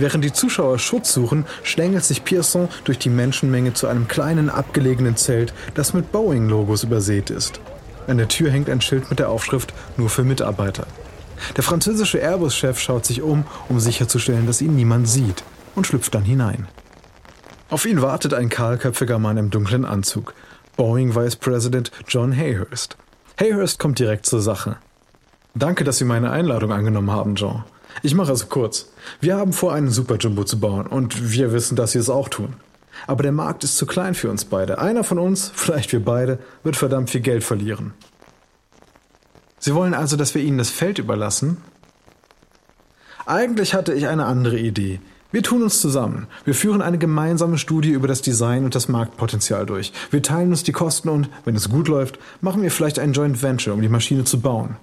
Während 0.00 0.24
die 0.24 0.32
Zuschauer 0.32 0.78
Schutz 0.78 1.12
suchen, 1.12 1.44
schlängelt 1.62 2.04
sich 2.04 2.24
Pearson 2.24 2.70
durch 2.84 2.98
die 2.98 3.10
Menschenmenge 3.10 3.74
zu 3.74 3.86
einem 3.86 4.08
kleinen 4.08 4.48
abgelegenen 4.48 5.18
Zelt, 5.18 5.52
das 5.74 5.92
mit 5.92 6.10
Boeing-Logos 6.10 6.84
übersät 6.84 7.28
ist. 7.28 7.60
An 8.06 8.16
der 8.16 8.28
Tür 8.28 8.50
hängt 8.50 8.70
ein 8.70 8.80
Schild 8.80 9.10
mit 9.10 9.18
der 9.18 9.28
Aufschrift 9.28 9.74
Nur 9.98 10.08
für 10.08 10.24
Mitarbeiter. 10.24 10.86
Der 11.54 11.62
französische 11.62 12.16
Airbus-Chef 12.16 12.80
schaut 12.80 13.04
sich 13.04 13.20
um, 13.20 13.44
um 13.68 13.78
sicherzustellen, 13.78 14.46
dass 14.46 14.62
ihn 14.62 14.74
niemand 14.74 15.06
sieht, 15.06 15.44
und 15.74 15.86
schlüpft 15.86 16.14
dann 16.14 16.24
hinein. 16.24 16.66
Auf 17.68 17.84
ihn 17.84 18.00
wartet 18.00 18.32
ein 18.32 18.48
kahlköpfiger 18.48 19.18
Mann 19.18 19.36
im 19.36 19.50
dunklen 19.50 19.84
Anzug, 19.84 20.32
Boeing 20.78 21.14
Vice 21.14 21.36
President 21.36 21.92
John 22.08 22.34
Hayhurst. 22.34 22.96
Hayhurst 23.38 23.78
kommt 23.78 23.98
direkt 23.98 24.24
zur 24.24 24.40
Sache. 24.40 24.78
Danke, 25.54 25.84
dass 25.84 25.98
Sie 25.98 26.06
meine 26.06 26.30
Einladung 26.30 26.72
angenommen 26.72 27.10
haben, 27.10 27.34
John. 27.34 27.64
Ich 28.02 28.14
mache 28.14 28.32
es 28.32 28.48
kurz. 28.48 28.90
Wir 29.20 29.36
haben 29.36 29.52
vor, 29.52 29.72
einen 29.72 29.90
Super 29.90 30.16
Jumbo 30.16 30.44
zu 30.44 30.58
bauen 30.60 30.86
und 30.86 31.32
wir 31.32 31.52
wissen, 31.52 31.76
dass 31.76 31.92
Sie 31.92 31.98
es 31.98 32.10
auch 32.10 32.28
tun. 32.28 32.54
Aber 33.06 33.22
der 33.22 33.32
Markt 33.32 33.64
ist 33.64 33.76
zu 33.76 33.86
klein 33.86 34.14
für 34.14 34.30
uns 34.30 34.44
beide. 34.44 34.78
Einer 34.78 35.04
von 35.04 35.18
uns, 35.18 35.50
vielleicht 35.54 35.92
wir 35.92 36.04
beide, 36.04 36.38
wird 36.62 36.76
verdammt 36.76 37.10
viel 37.10 37.20
Geld 37.20 37.44
verlieren. 37.44 37.94
Sie 39.58 39.74
wollen 39.74 39.94
also, 39.94 40.16
dass 40.16 40.34
wir 40.34 40.42
Ihnen 40.42 40.58
das 40.58 40.70
Feld 40.70 40.98
überlassen? 40.98 41.58
Eigentlich 43.26 43.74
hatte 43.74 43.92
ich 43.92 44.08
eine 44.08 44.24
andere 44.24 44.58
Idee. 44.58 45.00
Wir 45.32 45.42
tun 45.44 45.62
uns 45.62 45.80
zusammen. 45.80 46.26
Wir 46.44 46.54
führen 46.54 46.82
eine 46.82 46.98
gemeinsame 46.98 47.58
Studie 47.58 47.90
über 47.90 48.08
das 48.08 48.22
Design 48.22 48.64
und 48.64 48.74
das 48.74 48.88
Marktpotenzial 48.88 49.64
durch. 49.64 49.92
Wir 50.10 50.22
teilen 50.22 50.50
uns 50.50 50.64
die 50.64 50.72
Kosten 50.72 51.08
und, 51.08 51.28
wenn 51.44 51.54
es 51.54 51.68
gut 51.68 51.86
läuft, 51.86 52.18
machen 52.40 52.62
wir 52.62 52.70
vielleicht 52.70 52.98
ein 52.98 53.12
Joint 53.12 53.40
Venture, 53.40 53.74
um 53.74 53.82
die 53.82 53.88
Maschine 53.88 54.24
zu 54.24 54.40
bauen. 54.40 54.76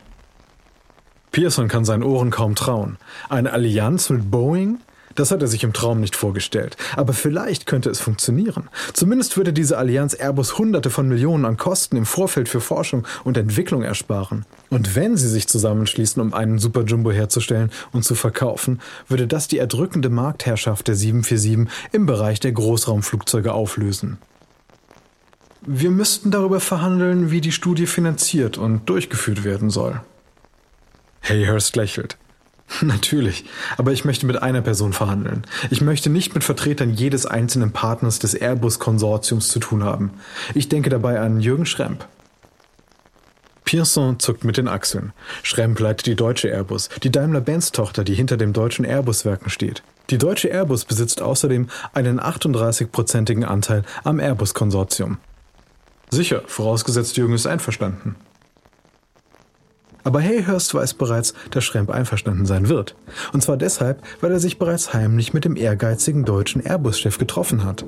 Pearson 1.38 1.68
kann 1.68 1.86
seinen 1.86 2.02
Ohren 2.02 2.32
kaum 2.32 2.56
trauen. 2.56 2.98
Eine 3.30 3.54
Allianz 3.54 4.10
mit 4.10 4.32
Boeing? 4.32 4.80
Das 5.14 5.30
hat 5.30 5.44
er 5.44 5.48
sich 5.48 5.64
im 5.64 5.72
Traum 5.72 6.00
nicht 6.00 6.16
vorgestellt. 6.16 6.78
Aber 6.96 7.14
vielleicht 7.14 7.68
könnte 7.68 7.92
es 7.92 8.00
funktionieren. 8.00 8.70
Zumindest 8.94 9.38
würde 9.38 9.54
diese 9.54 9.78
Allianz 9.78 10.16
Airbus 10.20 10.58
Hunderte 10.58 10.90
von 10.90 11.08
Millionen 11.08 11.46
an 11.46 11.56
Kosten 11.56 11.96
im 11.96 12.08
Vorfeld 12.08 12.50
für 12.50 12.60
Forschung 12.60 13.06
und 13.24 13.38
Entwicklung 13.38 13.84
ersparen. 13.84 14.48
Und 14.72 14.96
wenn 14.96 15.16
sie 15.16 15.30
sich 15.30 15.48
zusammenschließen, 15.48 16.20
um 16.20 16.34
einen 16.34 16.58
Super 16.58 16.82
Jumbo 16.86 17.12
herzustellen 17.12 17.70
und 17.92 18.04
zu 18.04 18.16
verkaufen, 18.16 18.80
würde 19.08 19.28
das 19.28 19.48
die 19.48 19.60
erdrückende 19.60 20.10
Marktherrschaft 20.10 20.88
der 20.88 20.96
747 20.96 21.72
im 21.92 22.08
Bereich 22.08 22.40
der 22.40 22.54
Großraumflugzeuge 22.54 23.54
auflösen. 23.54 24.18
Wir 25.62 25.92
müssten 25.92 26.32
darüber 26.32 26.60
verhandeln, 26.60 27.30
wie 27.30 27.42
die 27.42 27.52
Studie 27.52 27.86
finanziert 27.86 28.58
und 28.58 28.90
durchgeführt 28.90 29.44
werden 29.44 29.70
soll. 29.70 30.02
Hayhurst 31.30 31.76
lächelt. 31.76 32.18
Natürlich, 32.82 33.46
aber 33.78 33.92
ich 33.92 34.06
möchte 34.06 34.26
mit 34.26 34.42
einer 34.42 34.62
Person 34.62 34.94
verhandeln. 34.94 35.44
Ich 35.70 35.82
möchte 35.82 36.10
nicht 36.10 36.34
mit 36.34 36.44
Vertretern 36.44 36.94
jedes 36.94 37.26
einzelnen 37.26 37.72
Partners 37.72 38.20
des 38.20 38.34
Airbus-Konsortiums 38.34 39.50
zu 39.50 39.60
tun 39.60 39.84
haben. 39.84 40.12
Ich 40.54 40.70
denke 40.70 40.90
dabei 40.90 41.20
an 41.20 41.40
Jürgen 41.40 41.66
Schremp. 41.66 42.06
Pearson 43.64 44.20
zuckt 44.20 44.46
mit 44.46 44.56
den 44.56 44.70
Achseln. 44.70 45.12
Schremp 45.44 45.80
leitet 45.80 46.06
die 46.06 46.16
deutsche 46.16 46.48
Airbus, 46.48 46.90
die 47.04 47.12
Daimler-Benz-Tochter, 47.12 48.06
die 48.06 48.16
hinter 48.16 48.38
dem 48.38 48.54
deutschen 48.54 48.86
Airbus-Werken 48.86 49.50
steht. 49.50 49.84
Die 50.10 50.18
deutsche 50.18 50.48
Airbus 50.48 50.86
besitzt 50.86 51.22
außerdem 51.22 51.68
einen 51.94 52.22
38-prozentigen 52.22 53.44
Anteil 53.44 53.84
am 54.06 54.20
Airbus-Konsortium. 54.20 55.18
Sicher, 56.10 56.44
vorausgesetzt 56.48 57.18
Jürgen 57.18 57.34
ist 57.34 57.46
einverstanden. 57.46 58.16
Aber 60.08 60.22
Hayhurst 60.22 60.74
weiß 60.74 60.94
bereits, 60.94 61.34
dass 61.52 61.66
Schremp 61.66 61.90
einverstanden 61.90 62.46
sein 62.46 62.70
wird. 62.70 62.96
Und 63.34 63.42
zwar 63.44 63.58
deshalb, 63.58 64.02
weil 64.22 64.32
er 64.32 64.40
sich 64.40 64.58
bereits 64.58 64.94
heimlich 64.94 65.34
mit 65.34 65.44
dem 65.44 65.58
ehrgeizigen 65.58 66.24
deutschen 66.24 66.66
Airbus-Chef 66.66 67.18
getroffen 67.18 67.66
hat. 67.66 67.84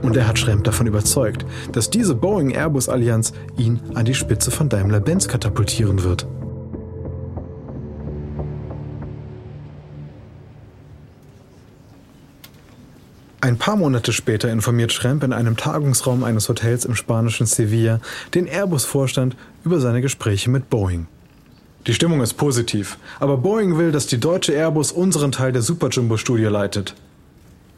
Und 0.00 0.16
er 0.16 0.26
hat 0.26 0.38
Schremp 0.38 0.64
davon 0.64 0.86
überzeugt, 0.86 1.44
dass 1.72 1.90
diese 1.90 2.14
Boeing-Airbus-Allianz 2.14 3.34
ihn 3.58 3.78
an 3.92 4.06
die 4.06 4.14
Spitze 4.14 4.50
von 4.50 4.70
Daimler-Benz 4.70 5.28
katapultieren 5.28 6.02
wird. 6.02 6.26
Ein 13.40 13.56
paar 13.56 13.76
Monate 13.76 14.12
später 14.12 14.50
informiert 14.50 14.92
Schremp 14.92 15.22
in 15.22 15.32
einem 15.32 15.56
Tagungsraum 15.56 16.24
eines 16.24 16.48
Hotels 16.48 16.84
im 16.84 16.96
spanischen 16.96 17.46
Sevilla 17.46 18.00
den 18.34 18.48
Airbus-Vorstand 18.48 19.36
über 19.64 19.80
seine 19.80 20.00
Gespräche 20.00 20.50
mit 20.50 20.68
Boeing. 20.68 21.06
Die 21.86 21.94
Stimmung 21.94 22.20
ist 22.20 22.34
positiv, 22.34 22.98
aber 23.20 23.36
Boeing 23.36 23.78
will, 23.78 23.92
dass 23.92 24.08
die 24.08 24.18
deutsche 24.18 24.52
Airbus 24.52 24.90
unseren 24.90 25.30
Teil 25.30 25.52
der 25.52 25.62
Super 25.62 25.88
Jumbo-Studie 25.88 26.44
leitet. 26.44 26.96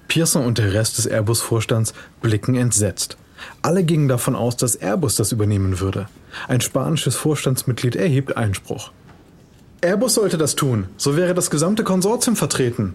Pearson 0.09 0.47
und 0.47 0.57
der 0.57 0.73
Rest 0.73 0.97
des 0.97 1.07
Airbus-Vorstands 1.07 1.93
blicken 2.23 2.55
entsetzt. 2.55 3.19
Alle 3.61 3.85
gingen 3.85 4.09
davon 4.09 4.37
aus, 4.37 4.57
dass 4.57 4.76
Airbus 4.76 5.17
das 5.17 5.31
übernehmen 5.31 5.79
würde. 5.79 6.09
Ein 6.49 6.62
spanisches 6.62 7.17
Vorstandsmitglied 7.17 7.97
erhebt 7.97 8.35
Einspruch. 8.35 8.93
Airbus 9.83 10.14
sollte 10.14 10.38
das 10.38 10.57
tun, 10.57 10.87
so 10.97 11.17
wäre 11.17 11.35
das 11.35 11.50
gesamte 11.50 11.85
Konsortium 11.85 12.35
vertreten, 12.35 12.95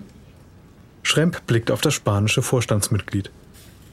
Schremp 1.05 1.45
blickt 1.45 1.69
auf 1.69 1.81
das 1.81 1.93
spanische 1.93 2.41
Vorstandsmitglied. 2.41 3.29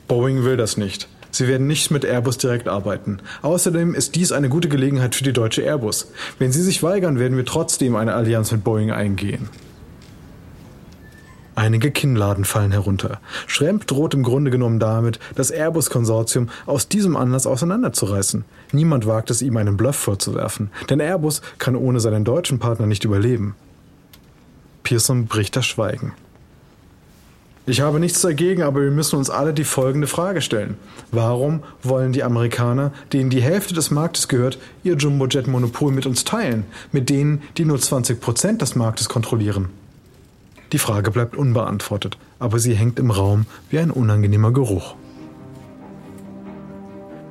Boeing 0.08 0.44
will 0.44 0.56
das 0.56 0.78
nicht. 0.78 1.08
Sie 1.30 1.46
werden 1.46 1.66
nicht 1.66 1.90
mit 1.90 2.06
Airbus 2.06 2.38
direkt 2.38 2.68
arbeiten. 2.68 3.18
Außerdem 3.42 3.94
ist 3.94 4.14
dies 4.14 4.32
eine 4.32 4.48
gute 4.48 4.70
Gelegenheit 4.70 5.14
für 5.14 5.22
die 5.22 5.34
deutsche 5.34 5.60
Airbus. 5.60 6.10
Wenn 6.38 6.52
sie 6.52 6.62
sich 6.62 6.82
weigern, 6.82 7.18
werden 7.18 7.36
wir 7.36 7.44
trotzdem 7.44 7.96
eine 7.96 8.14
Allianz 8.14 8.50
mit 8.50 8.64
Boeing 8.64 8.92
eingehen. 8.92 9.50
Einige 11.54 11.90
Kinnladen 11.90 12.46
fallen 12.46 12.72
herunter. 12.72 13.20
Schremp 13.46 13.86
droht 13.86 14.14
im 14.14 14.22
Grunde 14.22 14.50
genommen 14.50 14.80
damit, 14.80 15.18
das 15.34 15.50
Airbus-Konsortium 15.50 16.48
aus 16.64 16.88
diesem 16.88 17.14
Anlass 17.14 17.46
auseinanderzureißen. 17.46 18.46
Niemand 18.72 19.06
wagt 19.06 19.30
es 19.30 19.42
ihm 19.42 19.58
einen 19.58 19.76
Bluff 19.76 19.96
vorzuwerfen, 19.96 20.70
denn 20.88 20.98
Airbus 20.98 21.42
kann 21.58 21.76
ohne 21.76 22.00
seinen 22.00 22.24
deutschen 22.24 22.58
Partner 22.58 22.86
nicht 22.86 23.04
überleben. 23.04 23.54
Pearson 24.82 25.26
bricht 25.26 25.56
das 25.56 25.66
Schweigen. 25.66 26.14
Ich 27.64 27.80
habe 27.80 28.00
nichts 28.00 28.20
dagegen, 28.20 28.62
aber 28.62 28.82
wir 28.82 28.90
müssen 28.90 29.16
uns 29.16 29.30
alle 29.30 29.54
die 29.54 29.62
folgende 29.62 30.08
Frage 30.08 30.42
stellen. 30.42 30.76
Warum 31.12 31.62
wollen 31.84 32.12
die 32.12 32.24
Amerikaner, 32.24 32.92
denen 33.12 33.30
die 33.30 33.40
Hälfte 33.40 33.72
des 33.72 33.92
Marktes 33.92 34.26
gehört, 34.26 34.58
ihr 34.82 34.96
Jumbojet-Monopol 34.96 35.92
mit 35.92 36.04
uns 36.04 36.24
teilen, 36.24 36.64
mit 36.90 37.08
denen, 37.08 37.42
die 37.58 37.64
nur 37.64 37.78
20 37.78 38.20
Prozent 38.20 38.62
des 38.62 38.74
Marktes 38.74 39.08
kontrollieren? 39.08 39.68
Die 40.72 40.78
Frage 40.78 41.12
bleibt 41.12 41.36
unbeantwortet, 41.36 42.18
aber 42.40 42.58
sie 42.58 42.74
hängt 42.74 42.98
im 42.98 43.12
Raum 43.12 43.46
wie 43.70 43.78
ein 43.78 43.92
unangenehmer 43.92 44.52
Geruch. 44.52 44.96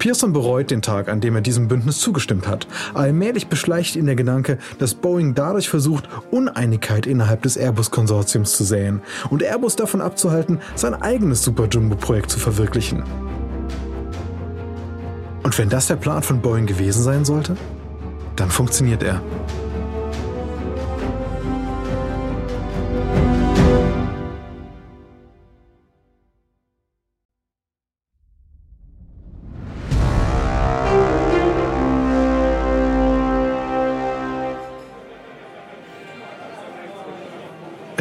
Pearson 0.01 0.33
bereut 0.33 0.71
den 0.71 0.81
Tag, 0.81 1.09
an 1.09 1.21
dem 1.21 1.35
er 1.35 1.41
diesem 1.41 1.67
Bündnis 1.67 1.99
zugestimmt 1.99 2.47
hat. 2.47 2.65
Allmählich 2.95 3.49
beschleicht 3.49 3.95
ihn 3.95 4.07
der 4.07 4.15
Gedanke, 4.15 4.57
dass 4.79 4.95
Boeing 4.95 5.35
dadurch 5.35 5.69
versucht, 5.69 6.09
Uneinigkeit 6.31 7.05
innerhalb 7.05 7.43
des 7.43 7.55
Airbus-Konsortiums 7.55 8.57
zu 8.57 8.63
säen 8.63 9.03
und 9.29 9.43
Airbus 9.43 9.75
davon 9.75 10.01
abzuhalten, 10.01 10.59
sein 10.73 10.95
eigenes 10.95 11.43
Super 11.43 11.67
Jumbo-Projekt 11.67 12.31
zu 12.31 12.39
verwirklichen. 12.39 13.03
Und 15.43 15.55
wenn 15.59 15.69
das 15.69 15.85
der 15.85 15.97
Plan 15.97 16.23
von 16.23 16.41
Boeing 16.41 16.65
gewesen 16.65 17.03
sein 17.03 17.23
sollte, 17.23 17.55
dann 18.35 18.49
funktioniert 18.49 19.03
er. 19.03 19.21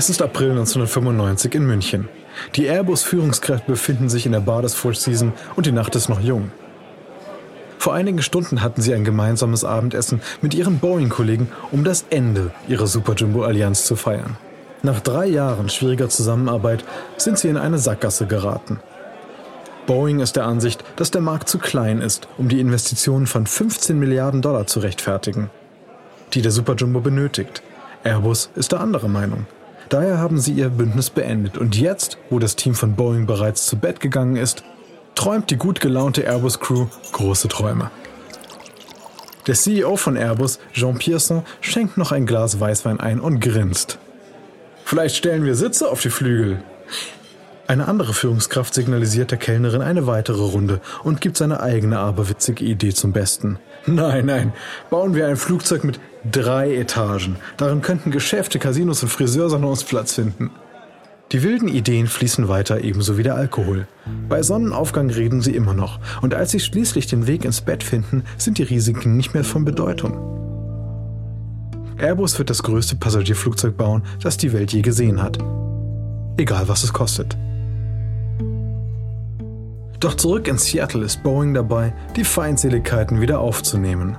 Es 0.00 0.08
ist 0.08 0.22
April 0.22 0.52
1995 0.52 1.54
in 1.54 1.66
München. 1.66 2.08
Die 2.54 2.64
Airbus-Führungskräfte 2.64 3.70
befinden 3.70 4.08
sich 4.08 4.24
in 4.24 4.32
der 4.32 4.40
Bar 4.40 4.62
des 4.62 4.72
Four 4.72 4.94
Seasons 4.94 5.34
und 5.56 5.66
die 5.66 5.72
Nacht 5.72 5.94
ist 5.94 6.08
noch 6.08 6.22
jung. 6.22 6.50
Vor 7.76 7.92
einigen 7.92 8.22
Stunden 8.22 8.62
hatten 8.62 8.80
sie 8.80 8.94
ein 8.94 9.04
gemeinsames 9.04 9.62
Abendessen 9.62 10.22
mit 10.40 10.54
ihren 10.54 10.78
Boeing-Kollegen, 10.78 11.52
um 11.70 11.84
das 11.84 12.06
Ende 12.08 12.50
ihrer 12.66 12.86
Super 12.86 13.12
Jumbo-Allianz 13.14 13.84
zu 13.84 13.94
feiern. 13.94 14.38
Nach 14.82 15.00
drei 15.00 15.26
Jahren 15.26 15.68
schwieriger 15.68 16.08
Zusammenarbeit 16.08 16.82
sind 17.18 17.38
sie 17.38 17.48
in 17.48 17.58
eine 17.58 17.76
Sackgasse 17.76 18.26
geraten. 18.26 18.80
Boeing 19.86 20.20
ist 20.20 20.34
der 20.34 20.46
Ansicht, 20.46 20.82
dass 20.96 21.10
der 21.10 21.20
Markt 21.20 21.50
zu 21.50 21.58
klein 21.58 22.00
ist, 22.00 22.26
um 22.38 22.48
die 22.48 22.60
Investitionen 22.60 23.26
von 23.26 23.46
15 23.46 23.98
Milliarden 23.98 24.40
Dollar 24.40 24.66
zu 24.66 24.80
rechtfertigen, 24.80 25.50
die 26.32 26.40
der 26.40 26.52
Super 26.52 26.74
Jumbo 26.74 27.00
benötigt. 27.00 27.62
Airbus 28.02 28.48
ist 28.54 28.72
der 28.72 28.80
andere 28.80 29.10
Meinung. 29.10 29.44
Daher 29.90 30.18
haben 30.18 30.38
sie 30.38 30.52
ihr 30.52 30.68
Bündnis 30.68 31.10
beendet 31.10 31.58
und 31.58 31.76
jetzt, 31.76 32.16
wo 32.30 32.38
das 32.38 32.54
Team 32.54 32.74
von 32.74 32.94
Boeing 32.94 33.26
bereits 33.26 33.66
zu 33.66 33.76
Bett 33.76 33.98
gegangen 33.98 34.36
ist, 34.36 34.62
träumt 35.16 35.50
die 35.50 35.56
gut 35.56 35.80
gelaunte 35.80 36.22
Airbus-Crew 36.22 36.86
große 37.10 37.48
Träume. 37.48 37.90
Der 39.48 39.56
CEO 39.56 39.96
von 39.96 40.16
Airbus, 40.16 40.60
Jean 40.72 40.96
Pierson, 40.96 41.42
schenkt 41.60 41.96
noch 41.96 42.12
ein 42.12 42.24
Glas 42.24 42.60
Weißwein 42.60 43.00
ein 43.00 43.18
und 43.18 43.40
grinst. 43.40 43.98
Vielleicht 44.84 45.16
stellen 45.16 45.44
wir 45.44 45.56
Sitze 45.56 45.90
auf 45.90 46.00
die 46.00 46.10
Flügel. 46.10 46.62
Eine 47.66 47.88
andere 47.88 48.14
Führungskraft 48.14 48.74
signalisiert 48.74 49.32
der 49.32 49.38
Kellnerin 49.38 49.82
eine 49.82 50.06
weitere 50.06 50.42
Runde 50.42 50.80
und 51.02 51.20
gibt 51.20 51.36
seine 51.36 51.60
eigene 51.60 51.98
aberwitzige 51.98 52.64
Idee 52.64 52.94
zum 52.94 53.12
Besten. 53.12 53.58
Nein, 53.86 54.26
nein, 54.26 54.52
bauen 54.88 55.16
wir 55.16 55.26
ein 55.26 55.36
Flugzeug 55.36 55.82
mit 55.82 55.98
drei 56.30 56.74
Etagen. 56.74 57.36
Darin 57.56 57.82
könnten 57.82 58.10
Geschäfte, 58.10 58.58
Casinos 58.58 59.02
und 59.02 59.08
Friseursalons 59.08 59.84
Platz 59.84 60.14
finden. 60.14 60.50
Die 61.32 61.44
wilden 61.44 61.68
Ideen 61.68 62.08
fließen 62.08 62.48
weiter, 62.48 62.82
ebenso 62.82 63.16
wie 63.16 63.22
der 63.22 63.36
Alkohol. 63.36 63.86
Bei 64.28 64.42
Sonnenaufgang 64.42 65.10
reden 65.10 65.42
sie 65.42 65.54
immer 65.54 65.74
noch, 65.74 66.00
und 66.22 66.34
als 66.34 66.50
sie 66.50 66.58
schließlich 66.58 67.06
den 67.06 67.28
Weg 67.28 67.44
ins 67.44 67.60
Bett 67.60 67.84
finden, 67.84 68.24
sind 68.36 68.58
die 68.58 68.64
Risiken 68.64 69.16
nicht 69.16 69.32
mehr 69.32 69.44
von 69.44 69.64
Bedeutung. 69.64 70.18
Airbus 71.98 72.38
wird 72.38 72.50
das 72.50 72.62
größte 72.62 72.96
Passagierflugzeug 72.96 73.76
bauen, 73.76 74.02
das 74.22 74.38
die 74.38 74.52
Welt 74.52 74.72
je 74.72 74.82
gesehen 74.82 75.22
hat. 75.22 75.38
Egal 76.36 76.66
was 76.66 76.82
es 76.82 76.92
kostet. 76.92 77.36
Doch 80.00 80.14
zurück 80.14 80.48
in 80.48 80.56
Seattle 80.58 81.04
ist 81.04 81.22
Boeing 81.22 81.54
dabei, 81.54 81.92
die 82.16 82.24
Feindseligkeiten 82.24 83.20
wieder 83.20 83.38
aufzunehmen. 83.38 84.16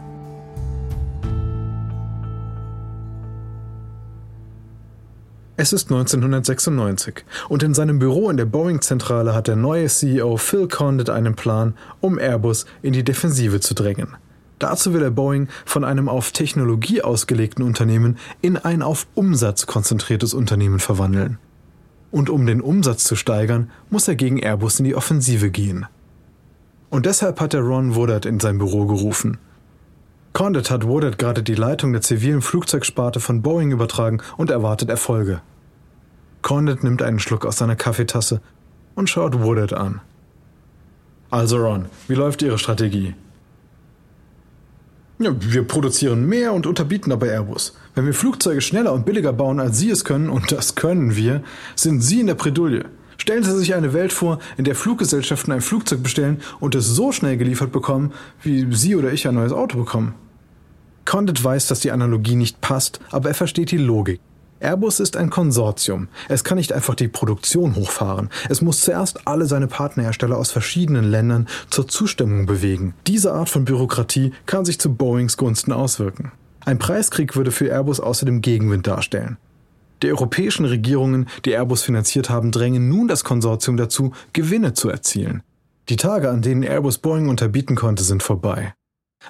Es 5.61 5.73
ist 5.73 5.91
1996 5.91 7.23
und 7.47 7.61
in 7.61 7.75
seinem 7.75 7.99
Büro 7.99 8.31
in 8.31 8.37
der 8.37 8.45
Boeing-Zentrale 8.45 9.35
hat 9.35 9.47
der 9.47 9.55
neue 9.55 9.85
CEO 9.85 10.37
Phil 10.37 10.67
Condit 10.67 11.11
einen 11.11 11.35
Plan, 11.35 11.75
um 11.99 12.17
Airbus 12.17 12.65
in 12.81 12.93
die 12.93 13.03
Defensive 13.03 13.59
zu 13.59 13.75
drängen. 13.75 14.17
Dazu 14.57 14.91
will 14.91 15.03
er 15.03 15.11
Boeing 15.11 15.49
von 15.63 15.83
einem 15.83 16.09
auf 16.09 16.31
Technologie 16.31 17.03
ausgelegten 17.03 17.63
Unternehmen 17.63 18.17
in 18.41 18.57
ein 18.57 18.81
auf 18.81 19.05
Umsatz 19.13 19.67
konzentriertes 19.67 20.33
Unternehmen 20.33 20.79
verwandeln. 20.79 21.37
Und 22.09 22.31
um 22.31 22.47
den 22.47 22.61
Umsatz 22.61 23.03
zu 23.03 23.15
steigern, 23.15 23.69
muss 23.91 24.07
er 24.07 24.15
gegen 24.15 24.39
Airbus 24.39 24.79
in 24.79 24.85
die 24.85 24.95
Offensive 24.95 25.51
gehen. 25.51 25.85
Und 26.89 27.05
deshalb 27.05 27.39
hat 27.39 27.53
er 27.53 27.61
Ron 27.61 27.93
Woodard 27.93 28.25
in 28.25 28.39
sein 28.39 28.57
Büro 28.57 28.87
gerufen. 28.87 29.37
Condit 30.33 30.71
hat 30.71 30.87
Woodard 30.87 31.17
gerade 31.17 31.43
die 31.43 31.55
Leitung 31.55 31.91
der 31.91 32.01
zivilen 32.01 32.41
Flugzeugsparte 32.41 33.19
von 33.19 33.41
Boeing 33.41 33.71
übertragen 33.71 34.21
und 34.37 34.49
erwartet 34.49 34.89
Erfolge. 34.89 35.41
Condit 36.41 36.83
nimmt 36.83 37.01
einen 37.01 37.19
Schluck 37.19 37.45
aus 37.45 37.57
seiner 37.57 37.75
Kaffeetasse 37.75 38.41
und 38.95 39.09
schaut 39.09 39.41
Woodard 39.41 39.73
an. 39.73 40.01
Also 41.29 41.57
Ron, 41.57 41.85
wie 42.07 42.15
läuft 42.15 42.41
Ihre 42.41 42.57
Strategie? 42.57 43.13
Ja, 45.19 45.35
wir 45.39 45.67
produzieren 45.67 46.25
mehr 46.27 46.51
und 46.51 46.65
unterbieten 46.65 47.11
dabei 47.11 47.29
Airbus. 47.29 47.77
Wenn 47.93 48.05
wir 48.05 48.13
Flugzeuge 48.13 48.61
schneller 48.61 48.91
und 48.91 49.05
billiger 49.05 49.33
bauen, 49.33 49.59
als 49.59 49.77
Sie 49.77 49.91
es 49.91 50.03
können, 50.03 50.29
und 50.29 50.51
das 50.51 50.75
können 50.75 51.15
wir, 51.15 51.43
sind 51.75 52.01
Sie 52.01 52.21
in 52.21 52.27
der 52.27 52.35
Bredouille. 52.35 52.85
Stellen 53.21 53.43
Sie 53.43 53.55
sich 53.55 53.75
eine 53.75 53.93
Welt 53.93 54.13
vor, 54.13 54.39
in 54.57 54.63
der 54.63 54.73
Fluggesellschaften 54.73 55.53
ein 55.53 55.61
Flugzeug 55.61 56.01
bestellen 56.01 56.41
und 56.59 56.73
es 56.73 56.87
so 56.87 57.11
schnell 57.11 57.37
geliefert 57.37 57.71
bekommen, 57.71 58.13
wie 58.41 58.65
Sie 58.73 58.95
oder 58.95 59.13
ich 59.13 59.27
ein 59.27 59.35
neues 59.35 59.51
Auto 59.51 59.77
bekommen. 59.77 60.15
Condit 61.05 61.43
weiß, 61.43 61.67
dass 61.67 61.81
die 61.81 61.91
Analogie 61.91 62.35
nicht 62.35 62.61
passt, 62.61 62.99
aber 63.11 63.29
er 63.29 63.35
versteht 63.35 63.69
die 63.69 63.77
Logik. 63.77 64.19
Airbus 64.59 64.99
ist 64.99 65.17
ein 65.17 65.29
Konsortium. 65.29 66.07
Es 66.29 66.43
kann 66.43 66.57
nicht 66.57 66.73
einfach 66.73 66.95
die 66.95 67.09
Produktion 67.09 67.75
hochfahren. 67.75 68.31
Es 68.49 68.63
muss 68.63 68.81
zuerst 68.81 69.27
alle 69.27 69.45
seine 69.45 69.67
Partnerhersteller 69.67 70.35
aus 70.35 70.49
verschiedenen 70.49 71.05
Ländern 71.05 71.47
zur 71.69 71.87
Zustimmung 71.87 72.47
bewegen. 72.47 72.95
Diese 73.05 73.33
Art 73.33 73.49
von 73.49 73.65
Bürokratie 73.65 74.31
kann 74.47 74.65
sich 74.65 74.79
zu 74.79 74.95
Boeings 74.95 75.37
Gunsten 75.37 75.73
auswirken. 75.73 76.31
Ein 76.61 76.79
Preiskrieg 76.79 77.35
würde 77.35 77.51
für 77.51 77.69
Airbus 77.69 77.99
außerdem 77.99 78.41
Gegenwind 78.41 78.87
darstellen. 78.87 79.37
Die 80.03 80.09
europäischen 80.09 80.65
Regierungen, 80.65 81.27
die 81.45 81.51
Airbus 81.51 81.83
finanziert 81.83 82.29
haben, 82.29 82.51
drängen 82.51 82.89
nun 82.89 83.07
das 83.07 83.23
Konsortium 83.23 83.77
dazu, 83.77 84.13
Gewinne 84.33 84.73
zu 84.73 84.89
erzielen. 84.89 85.43
Die 85.89 85.95
Tage, 85.95 86.29
an 86.29 86.41
denen 86.41 86.63
Airbus 86.63 86.97
Boeing 86.97 87.29
unterbieten 87.29 87.75
konnte, 87.75 88.03
sind 88.03 88.23
vorbei. 88.23 88.73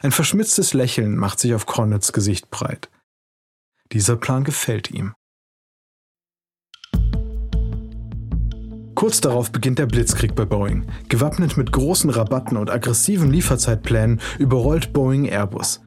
Ein 0.01 0.11
verschmitztes 0.11 0.73
Lächeln 0.73 1.17
macht 1.17 1.39
sich 1.39 1.53
auf 1.53 1.65
Cornets 1.65 2.13
Gesicht 2.13 2.49
breit. 2.49 2.89
Dieser 3.91 4.15
Plan 4.15 4.45
gefällt 4.45 4.89
ihm. 4.91 5.13
Kurz 8.95 9.19
darauf 9.19 9.51
beginnt 9.51 9.79
der 9.79 9.87
Blitzkrieg 9.87 10.35
bei 10.35 10.45
Boeing. 10.45 10.85
Gewappnet 11.09 11.57
mit 11.57 11.71
großen 11.71 12.09
Rabatten 12.09 12.55
und 12.55 12.69
aggressiven 12.69 13.31
Lieferzeitplänen 13.31 14.21
überrollt 14.37 14.93
Boeing 14.93 15.25
Airbus. 15.25 15.81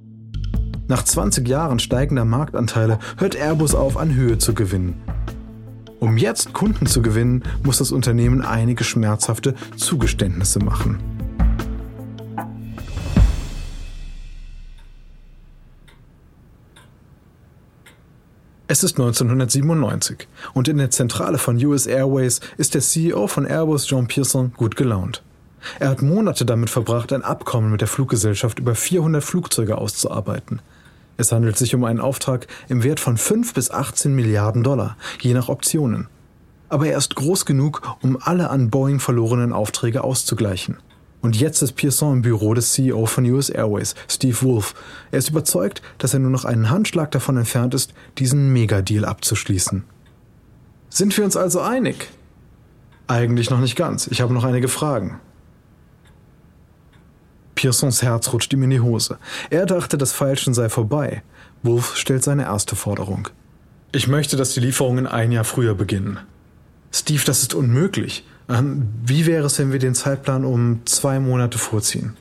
Nach 0.87 1.03
20 1.03 1.49
Jahren 1.49 1.79
steigender 1.79 2.27
Marktanteile 2.27 2.99
hört 3.16 3.37
Airbus 3.37 3.75
auf, 3.75 3.97
an 3.97 4.14
Höhe 4.14 4.37
zu 4.37 4.53
gewinnen. 4.53 5.03
Um 5.99 6.18
jetzt 6.18 6.53
Kunden 6.53 6.85
zu 6.87 7.01
gewinnen, 7.01 7.42
muss 7.62 7.79
das 7.79 7.90
Unternehmen 7.90 8.42
einige 8.42 8.85
schmerzhafte 8.85 9.55
Zugeständnisse 9.79 10.59
machen. 10.59 10.99
Es 18.66 18.83
ist 18.83 18.99
1997 18.99 20.29
und 20.53 20.68
in 20.68 20.77
der 20.77 20.90
Zentrale 20.90 21.38
von 21.38 21.57
US 21.64 21.87
Airways 21.87 22.40
ist 22.59 22.75
der 22.75 22.83
CEO 22.83 23.27
von 23.27 23.47
Airbus 23.47 23.87
Jean 23.87 24.07
Pierson 24.07 24.53
gut 24.55 24.77
gelaunt. 24.77 25.23
Er 25.81 25.88
hat 25.88 26.03
Monate 26.03 26.44
damit 26.44 26.68
verbracht, 26.68 27.12
ein 27.14 27.23
Abkommen 27.23 27.70
mit 27.70 27.81
der 27.81 27.88
Fluggesellschaft 27.88 28.59
über 28.59 28.75
400 28.75 29.25
Flugzeuge 29.25 29.79
auszuarbeiten. 29.79 30.61
Es 31.16 31.33
handelt 31.33 31.57
sich 31.57 31.74
um 31.74 31.85
einen 31.85 32.00
Auftrag 32.00 32.46
im 32.68 32.83
Wert 32.83 33.00
von 33.00 33.16
5 33.16 33.55
bis 33.55 33.70
18 33.70 34.14
Milliarden 34.14 34.62
Dollar, 34.62 34.96
je 35.20 35.35
nach 35.35 35.48
Optionen. 35.48 36.09
Aber 36.68 36.88
er 36.88 36.98
ist 36.98 37.14
groß 37.14 37.46
genug, 37.46 37.83
um 38.03 38.18
alle 38.20 38.50
an 38.50 38.70
Boeing 38.70 38.98
verlorenen 38.98 39.53
Aufträge 39.53 40.03
auszugleichen. 40.03 40.79
Und 41.20 41.37
jetzt 41.40 41.62
ist 41.62 41.72
Pearson 41.72 42.14
im 42.14 42.22
Büro 42.22 42.53
des 42.53 42.72
CEO 42.72 43.07
von 43.07 43.24
US 43.31 43.48
Airways, 43.48 43.94
Steve 44.09 44.37
Wolf. 44.42 44.74
Er 45.11 45.20
ist 45.20 45.31
überzeugt, 45.31 45.81
dass 45.98 46.12
er 46.12 46.20
nur 46.20 46.31
noch 46.31 46.44
einen 46.44 46.68
Handschlag 46.68 47.12
davon 47.12 47.37
entfernt 47.37 47.74
ist, 47.74 47.94
diesen 48.18 48.53
Megadeal 48.53 49.05
abzuschließen. 49.05 49.85
Sind 50.90 51.16
wir 51.16 51.24
uns 51.24 51.37
also 51.37 51.61
einig? 51.61 52.09
Eigentlich 53.07 53.50
noch 53.50 53.61
nicht 53.61 53.77
ganz. 53.77 54.07
Ich 54.07 54.20
habe 54.20 54.35
noch 54.35 54.44
einige 54.44 54.68
Fragen. 54.68 55.18
Pearsons 57.64 58.03
Herz 58.03 58.31
rutscht 58.31 58.53
ihm 58.53 58.62
in 58.62 58.68
die 58.68 58.81
Hose. 58.81 59.16
Er 59.48 59.64
dachte, 59.64 59.96
das 59.96 60.12
Feilschen 60.12 60.53
sei 60.53 60.68
vorbei. 60.68 61.22
Wolf 61.62 61.96
stellt 61.96 62.22
seine 62.22 62.42
erste 62.42 62.77
Forderung. 62.77 63.29
Ich 63.90 64.07
möchte, 64.07 64.37
dass 64.37 64.53
die 64.53 64.61
Lieferungen 64.61 65.07
ein 65.07 65.33
Jahr 65.33 65.44
früher 65.44 65.74
beginnen. 65.74 66.18
Steve, 66.92 67.22
das 67.24 67.40
ist 67.40 67.55
unmöglich. 67.55 68.27
Ähm, 68.50 68.90
wie 69.03 69.24
wäre 69.24 69.46
es, 69.46 69.59
wenn 69.59 69.72
wir 69.72 69.79
den 69.79 69.94
Zeitplan 69.94 70.44
um 70.44 70.83
zwei 70.85 71.18
Monate 71.18 71.57
vorziehen? 71.57 72.18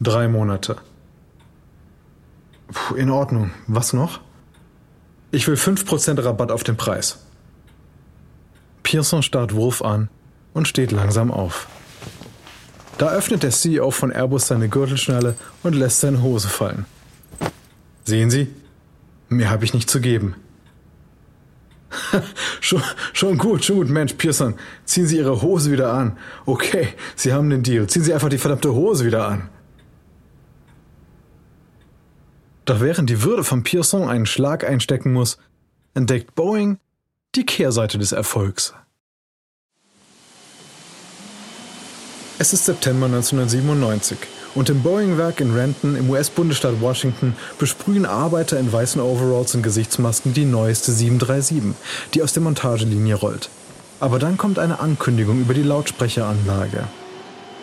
Drei 0.00 0.28
Monate. 0.28 0.78
Puh, 2.72 2.94
in 2.94 3.10
Ordnung. 3.10 3.50
Was 3.66 3.92
noch? 3.92 4.20
Ich 5.30 5.46
will 5.46 5.56
5% 5.56 6.24
Rabatt 6.24 6.50
auf 6.50 6.64
den 6.64 6.78
Preis. 6.78 7.18
Pearson 8.82 9.22
starrt 9.22 9.54
Wolf 9.54 9.82
an 9.82 10.08
und 10.54 10.66
steht 10.66 10.90
langsam 10.90 11.30
auf. 11.30 11.68
Da 13.00 13.12
öffnet 13.12 13.42
der 13.42 13.50
CEO 13.50 13.90
von 13.92 14.12
Airbus 14.12 14.48
seine 14.48 14.68
Gürtelschnalle 14.68 15.34
und 15.62 15.72
lässt 15.72 16.00
seine 16.00 16.20
Hose 16.20 16.48
fallen. 16.48 16.84
Sehen 18.04 18.30
Sie? 18.30 18.48
Mehr 19.30 19.48
habe 19.48 19.64
ich 19.64 19.72
nicht 19.72 19.88
zu 19.88 20.02
geben. 20.02 20.34
schon, 22.60 22.82
schon 23.14 23.38
gut, 23.38 23.64
schon 23.64 23.76
gut, 23.76 23.88
Mensch, 23.88 24.12
Pearson. 24.12 24.54
Ziehen 24.84 25.06
Sie 25.06 25.16
Ihre 25.16 25.40
Hose 25.40 25.72
wieder 25.72 25.94
an. 25.94 26.18
Okay, 26.44 26.88
Sie 27.16 27.32
haben 27.32 27.48
den 27.48 27.62
Deal. 27.62 27.86
Ziehen 27.86 28.02
Sie 28.02 28.12
einfach 28.12 28.28
die 28.28 28.36
verdammte 28.36 28.74
Hose 28.74 29.06
wieder 29.06 29.26
an. 29.26 29.48
Doch 32.66 32.82
während 32.82 33.08
die 33.08 33.22
Würde 33.22 33.44
von 33.44 33.62
Pearson 33.62 34.10
einen 34.10 34.26
Schlag 34.26 34.62
einstecken 34.62 35.14
muss, 35.14 35.38
entdeckt 35.94 36.34
Boeing, 36.34 36.78
die 37.34 37.46
Kehrseite 37.46 37.96
des 37.96 38.12
Erfolgs. 38.12 38.74
Es 42.42 42.54
ist 42.54 42.64
September 42.64 43.04
1997 43.04 44.16
und 44.54 44.70
im 44.70 44.82
Boeing-Werk 44.82 45.42
in 45.42 45.52
Renton 45.52 45.94
im 45.94 46.08
US-Bundesstaat 46.08 46.80
Washington 46.80 47.36
besprühen 47.58 48.06
Arbeiter 48.06 48.58
in 48.58 48.72
weißen 48.72 48.98
Overalls 48.98 49.54
und 49.54 49.62
Gesichtsmasken 49.62 50.32
die 50.32 50.46
neueste 50.46 50.90
737, 50.90 51.74
die 52.14 52.22
aus 52.22 52.32
der 52.32 52.42
Montagelinie 52.42 53.16
rollt. 53.16 53.50
Aber 54.00 54.18
dann 54.18 54.38
kommt 54.38 54.58
eine 54.58 54.80
Ankündigung 54.80 55.38
über 55.38 55.52
die 55.52 55.62
Lautsprecheranlage. 55.62 56.84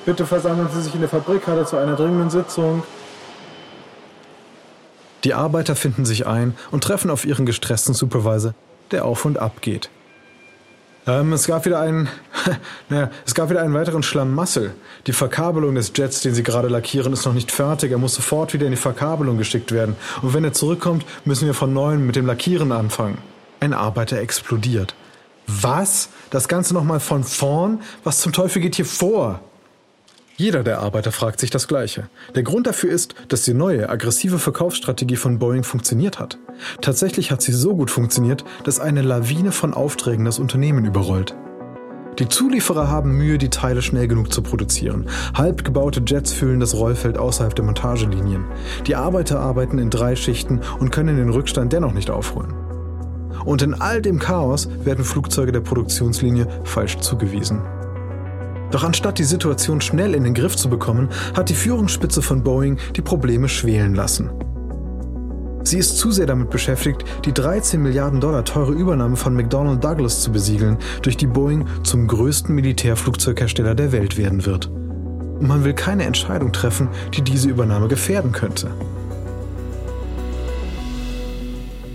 Bitte 0.06 0.28
versammeln 0.28 0.70
Sie 0.72 0.84
sich 0.84 0.94
in 0.94 1.00
der 1.00 1.10
Fabrikhalle 1.10 1.66
zu 1.66 1.78
einer 1.78 1.96
dringenden 1.96 2.30
Sitzung. 2.30 2.84
Die 5.24 5.34
Arbeiter 5.34 5.76
finden 5.76 6.06
sich 6.06 6.28
ein 6.28 6.56
und 6.70 6.84
treffen 6.84 7.10
auf 7.10 7.26
ihren 7.26 7.48
gestressten 7.48 7.96
Supervisor, 7.96 8.54
der 8.92 9.06
auf 9.06 9.26
und 9.26 9.40
ab 9.40 9.60
geht. 9.62 9.90
Ähm, 11.08 11.32
es 11.32 11.48
gab 11.48 11.66
wieder 11.66 11.80
einen, 11.80 12.10
naja, 12.90 13.10
es 13.26 13.34
gab 13.34 13.50
wieder 13.50 13.62
einen 13.62 13.74
weiteren 13.74 14.04
Schlamassel. 14.04 14.76
Die 15.08 15.14
Verkabelung 15.14 15.76
des 15.76 15.94
Jets, 15.96 16.22
den 16.22 16.36
sie 16.36 16.44
gerade 16.44 16.68
lackieren, 16.68 17.14
ist 17.14 17.26
noch 17.26 17.34
nicht 17.34 17.52
fertig. 17.52 17.92
Er 17.92 17.98
muss 17.98 18.14
sofort 18.14 18.54
wieder 18.54 18.66
in 18.66 18.72
die 18.72 18.78
Verkabelung 18.78 19.38
geschickt 19.38 19.72
werden. 19.72 19.96
Und 20.22 20.34
wenn 20.34 20.44
er 20.44 20.54
zurückkommt, 20.54 21.06
müssen 21.24 21.48
wir 21.48 21.54
von 21.54 21.74
neuem 21.74 22.06
mit 22.06 22.18
dem 22.18 22.26
Lackieren 22.26 22.74
anfangen. 22.74 23.20
Ein 23.62 23.74
Arbeiter 23.74 24.20
explodiert. 24.20 24.94
Was? 25.48 26.10
Das 26.30 26.50
Ganze 26.50 26.74
nochmal 26.74 27.00
von 27.00 27.24
vorn? 27.24 27.80
Was 28.04 28.20
zum 28.20 28.34
Teufel 28.34 28.62
geht 28.62 28.76
hier 28.76 28.86
vor? 28.86 29.40
Jeder 30.40 30.64
der 30.64 30.82
Arbeiter 30.82 31.12
fragt 31.12 31.40
sich 31.40 31.50
das 31.50 31.68
Gleiche. 31.68 32.10
Der 32.36 32.44
Grund 32.44 32.68
dafür 32.68 32.92
ist, 32.92 33.16
dass 33.28 33.42
die 33.42 33.56
neue, 33.56 33.90
aggressive 33.90 34.38
Verkaufsstrategie 34.38 35.16
von 35.16 35.40
Boeing 35.40 35.64
funktioniert 35.64 36.20
hat. 36.20 36.38
Tatsächlich 36.80 37.32
hat 37.32 37.42
sie 37.42 37.54
so 37.54 37.76
gut 37.76 37.90
funktioniert, 37.90 38.46
dass 38.64 38.80
eine 38.80 39.02
Lawine 39.02 39.52
von 39.52 39.74
Aufträgen 39.74 40.26
das 40.26 40.38
Unternehmen 40.38 40.86
überrollt. 40.86 41.36
Die 42.20 42.30
Zulieferer 42.30 42.88
haben 42.88 43.18
Mühe, 43.18 43.40
die 43.40 43.50
Teile 43.50 43.82
schnell 43.82 44.08
genug 44.08 44.32
zu 44.32 44.44
produzieren. 44.44 45.10
Halb 45.34 45.66
gebaute 45.66 46.04
Jets 46.06 46.34
füllen 46.34 46.60
das 46.60 46.76
Rollfeld 46.76 47.18
außerhalb 47.18 47.56
der 47.56 47.66
Montagelinien. 47.66 48.46
Die 48.86 48.96
Arbeiter 48.96 49.40
arbeiten 49.40 49.80
in 49.80 49.90
drei 49.90 50.16
Schichten 50.16 50.62
und 50.80 50.92
können 50.92 51.18
den 51.18 51.30
Rückstand 51.30 51.74
dennoch 51.74 51.94
nicht 51.94 52.12
aufholen. 52.12 52.54
Und 53.44 53.64
in 53.64 53.74
all 53.74 54.04
dem 54.04 54.20
Chaos 54.20 54.70
werden 54.84 55.04
Flugzeuge 55.04 55.52
der 55.52 55.62
Produktionslinie 55.62 56.48
falsch 56.64 57.00
zugewiesen. 57.00 57.62
Doch 58.72 58.84
anstatt 58.84 59.20
die 59.20 59.24
Situation 59.24 59.82
schnell 59.82 60.14
in 60.14 60.24
den 60.24 60.34
Griff 60.34 60.56
zu 60.56 60.70
bekommen, 60.70 61.10
hat 61.36 61.50
die 61.50 61.56
Führungsspitze 61.56 62.22
von 62.22 62.44
Boeing 62.44 62.78
die 62.96 63.02
Probleme 63.02 63.48
schwelen 63.50 63.96
lassen. 63.96 64.30
Sie 65.64 65.78
ist 65.78 65.98
zu 65.98 66.12
sehr 66.12 66.26
damit 66.26 66.50
beschäftigt, 66.50 67.04
die 67.26 67.34
13 67.34 67.82
Milliarden 67.82 68.22
Dollar 68.22 68.46
teure 68.46 68.72
Übernahme 68.72 69.18
von 69.18 69.36
McDonnell 69.36 69.78
Douglas 69.78 70.22
zu 70.22 70.32
besiegeln, 70.32 70.78
durch 71.02 71.18
die 71.18 71.28
Boeing 71.28 71.66
zum 71.84 72.08
größten 72.08 72.56
Militärflugzeughersteller 72.56 73.76
der 73.76 73.92
Welt 73.92 74.18
werden 74.18 74.46
wird. 74.46 74.68
Und 74.68 75.48
man 75.48 75.66
will 75.66 75.74
keine 75.74 76.06
Entscheidung 76.06 76.54
treffen, 76.54 76.88
die 77.14 77.22
diese 77.22 77.50
Übernahme 77.50 77.90
gefährden 77.90 78.32
könnte. 78.32 78.70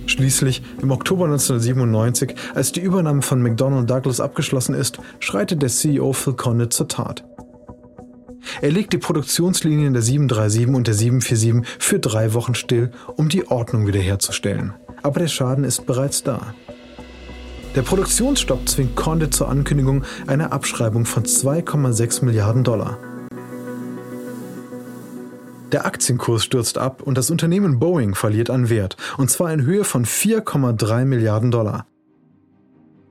Schließlich, 0.06 0.62
im 0.80 0.90
Oktober 0.90 1.24
1997, 1.24 2.34
als 2.54 2.72
die 2.72 2.80
Übernahme 2.80 3.22
von 3.22 3.42
McDonnell 3.42 3.86
Douglas 3.86 4.20
abgeschlossen 4.20 4.74
ist, 4.74 4.98
schreitet 5.20 5.62
der 5.62 5.68
CEO 5.68 6.12
Phil 6.12 6.34
Condit 6.34 6.72
zur 6.72 6.88
Tat. 6.88 7.24
Er 8.60 8.70
legt 8.70 8.92
die 8.92 8.98
Produktionslinien 8.98 9.92
der 9.92 10.02
737 10.02 10.74
und 10.74 10.86
der 10.86 10.94
747 10.94 11.68
für 11.78 11.98
drei 11.98 12.34
Wochen 12.34 12.54
still, 12.54 12.90
um 13.16 13.28
die 13.28 13.46
Ordnung 13.48 13.86
wiederherzustellen. 13.86 14.74
Aber 15.02 15.20
der 15.20 15.28
Schaden 15.28 15.64
ist 15.64 15.86
bereits 15.86 16.22
da. 16.22 16.54
Der 17.74 17.82
Produktionsstopp 17.82 18.68
zwingt 18.68 18.96
Condit 18.96 19.32
zur 19.32 19.48
Ankündigung 19.48 20.04
einer 20.26 20.52
Abschreibung 20.52 21.06
von 21.06 21.24
2,6 21.24 22.24
Milliarden 22.24 22.64
Dollar. 22.64 22.98
Der 25.72 25.86
Aktienkurs 25.86 26.44
stürzt 26.44 26.76
ab 26.76 27.02
und 27.02 27.16
das 27.16 27.30
Unternehmen 27.30 27.78
Boeing 27.78 28.14
verliert 28.14 28.50
an 28.50 28.68
Wert, 28.68 28.96
und 29.16 29.30
zwar 29.30 29.52
in 29.52 29.62
Höhe 29.62 29.84
von 29.84 30.04
4,3 30.04 31.06
Milliarden 31.06 31.50
Dollar. 31.50 31.86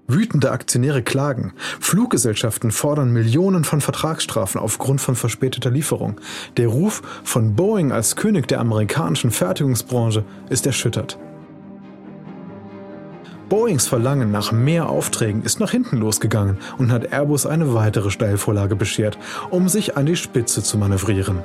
Wütende 0.07 0.51
Aktionäre 0.51 1.01
klagen. 1.01 1.53
Fluggesellschaften 1.79 2.71
fordern 2.71 3.11
Millionen 3.11 3.63
von 3.63 3.81
Vertragsstrafen 3.81 4.59
aufgrund 4.59 5.01
von 5.01 5.15
verspäteter 5.15 5.71
Lieferung. 5.71 6.19
Der 6.57 6.67
Ruf 6.67 7.01
von 7.23 7.55
Boeing 7.55 7.91
als 7.91 8.15
König 8.15 8.47
der 8.47 8.59
amerikanischen 8.59 9.31
Fertigungsbranche 9.31 10.23
ist 10.49 10.67
erschüttert. 10.67 11.17
Boeings 13.49 13.87
Verlangen 13.87 14.31
nach 14.31 14.51
mehr 14.51 14.89
Aufträgen 14.89 15.43
ist 15.43 15.59
nach 15.59 15.71
hinten 15.71 15.97
losgegangen 15.97 16.57
und 16.77 16.91
hat 16.91 17.11
Airbus 17.11 17.45
eine 17.45 17.73
weitere 17.73 18.11
Steilvorlage 18.11 18.75
beschert, 18.75 19.17
um 19.49 19.67
sich 19.67 19.97
an 19.97 20.05
die 20.05 20.15
Spitze 20.15 20.61
zu 20.61 20.77
manövrieren. 20.77 21.39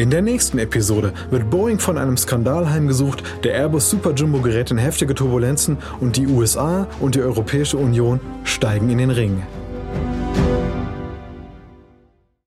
In 0.00 0.08
der 0.08 0.22
nächsten 0.22 0.58
Episode 0.58 1.12
wird 1.28 1.50
Boeing 1.50 1.78
von 1.78 1.98
einem 1.98 2.16
Skandal 2.16 2.70
heimgesucht, 2.70 3.22
der 3.44 3.52
Airbus 3.52 3.90
Super 3.90 4.14
Jumbo 4.14 4.40
gerät 4.40 4.70
in 4.70 4.78
heftige 4.78 5.14
Turbulenzen 5.14 5.76
und 6.00 6.16
die 6.16 6.26
USA 6.26 6.86
und 7.00 7.16
die 7.16 7.20
Europäische 7.20 7.76
Union 7.76 8.18
steigen 8.44 8.88
in 8.88 8.96
den 8.96 9.10
Ring. 9.10 9.42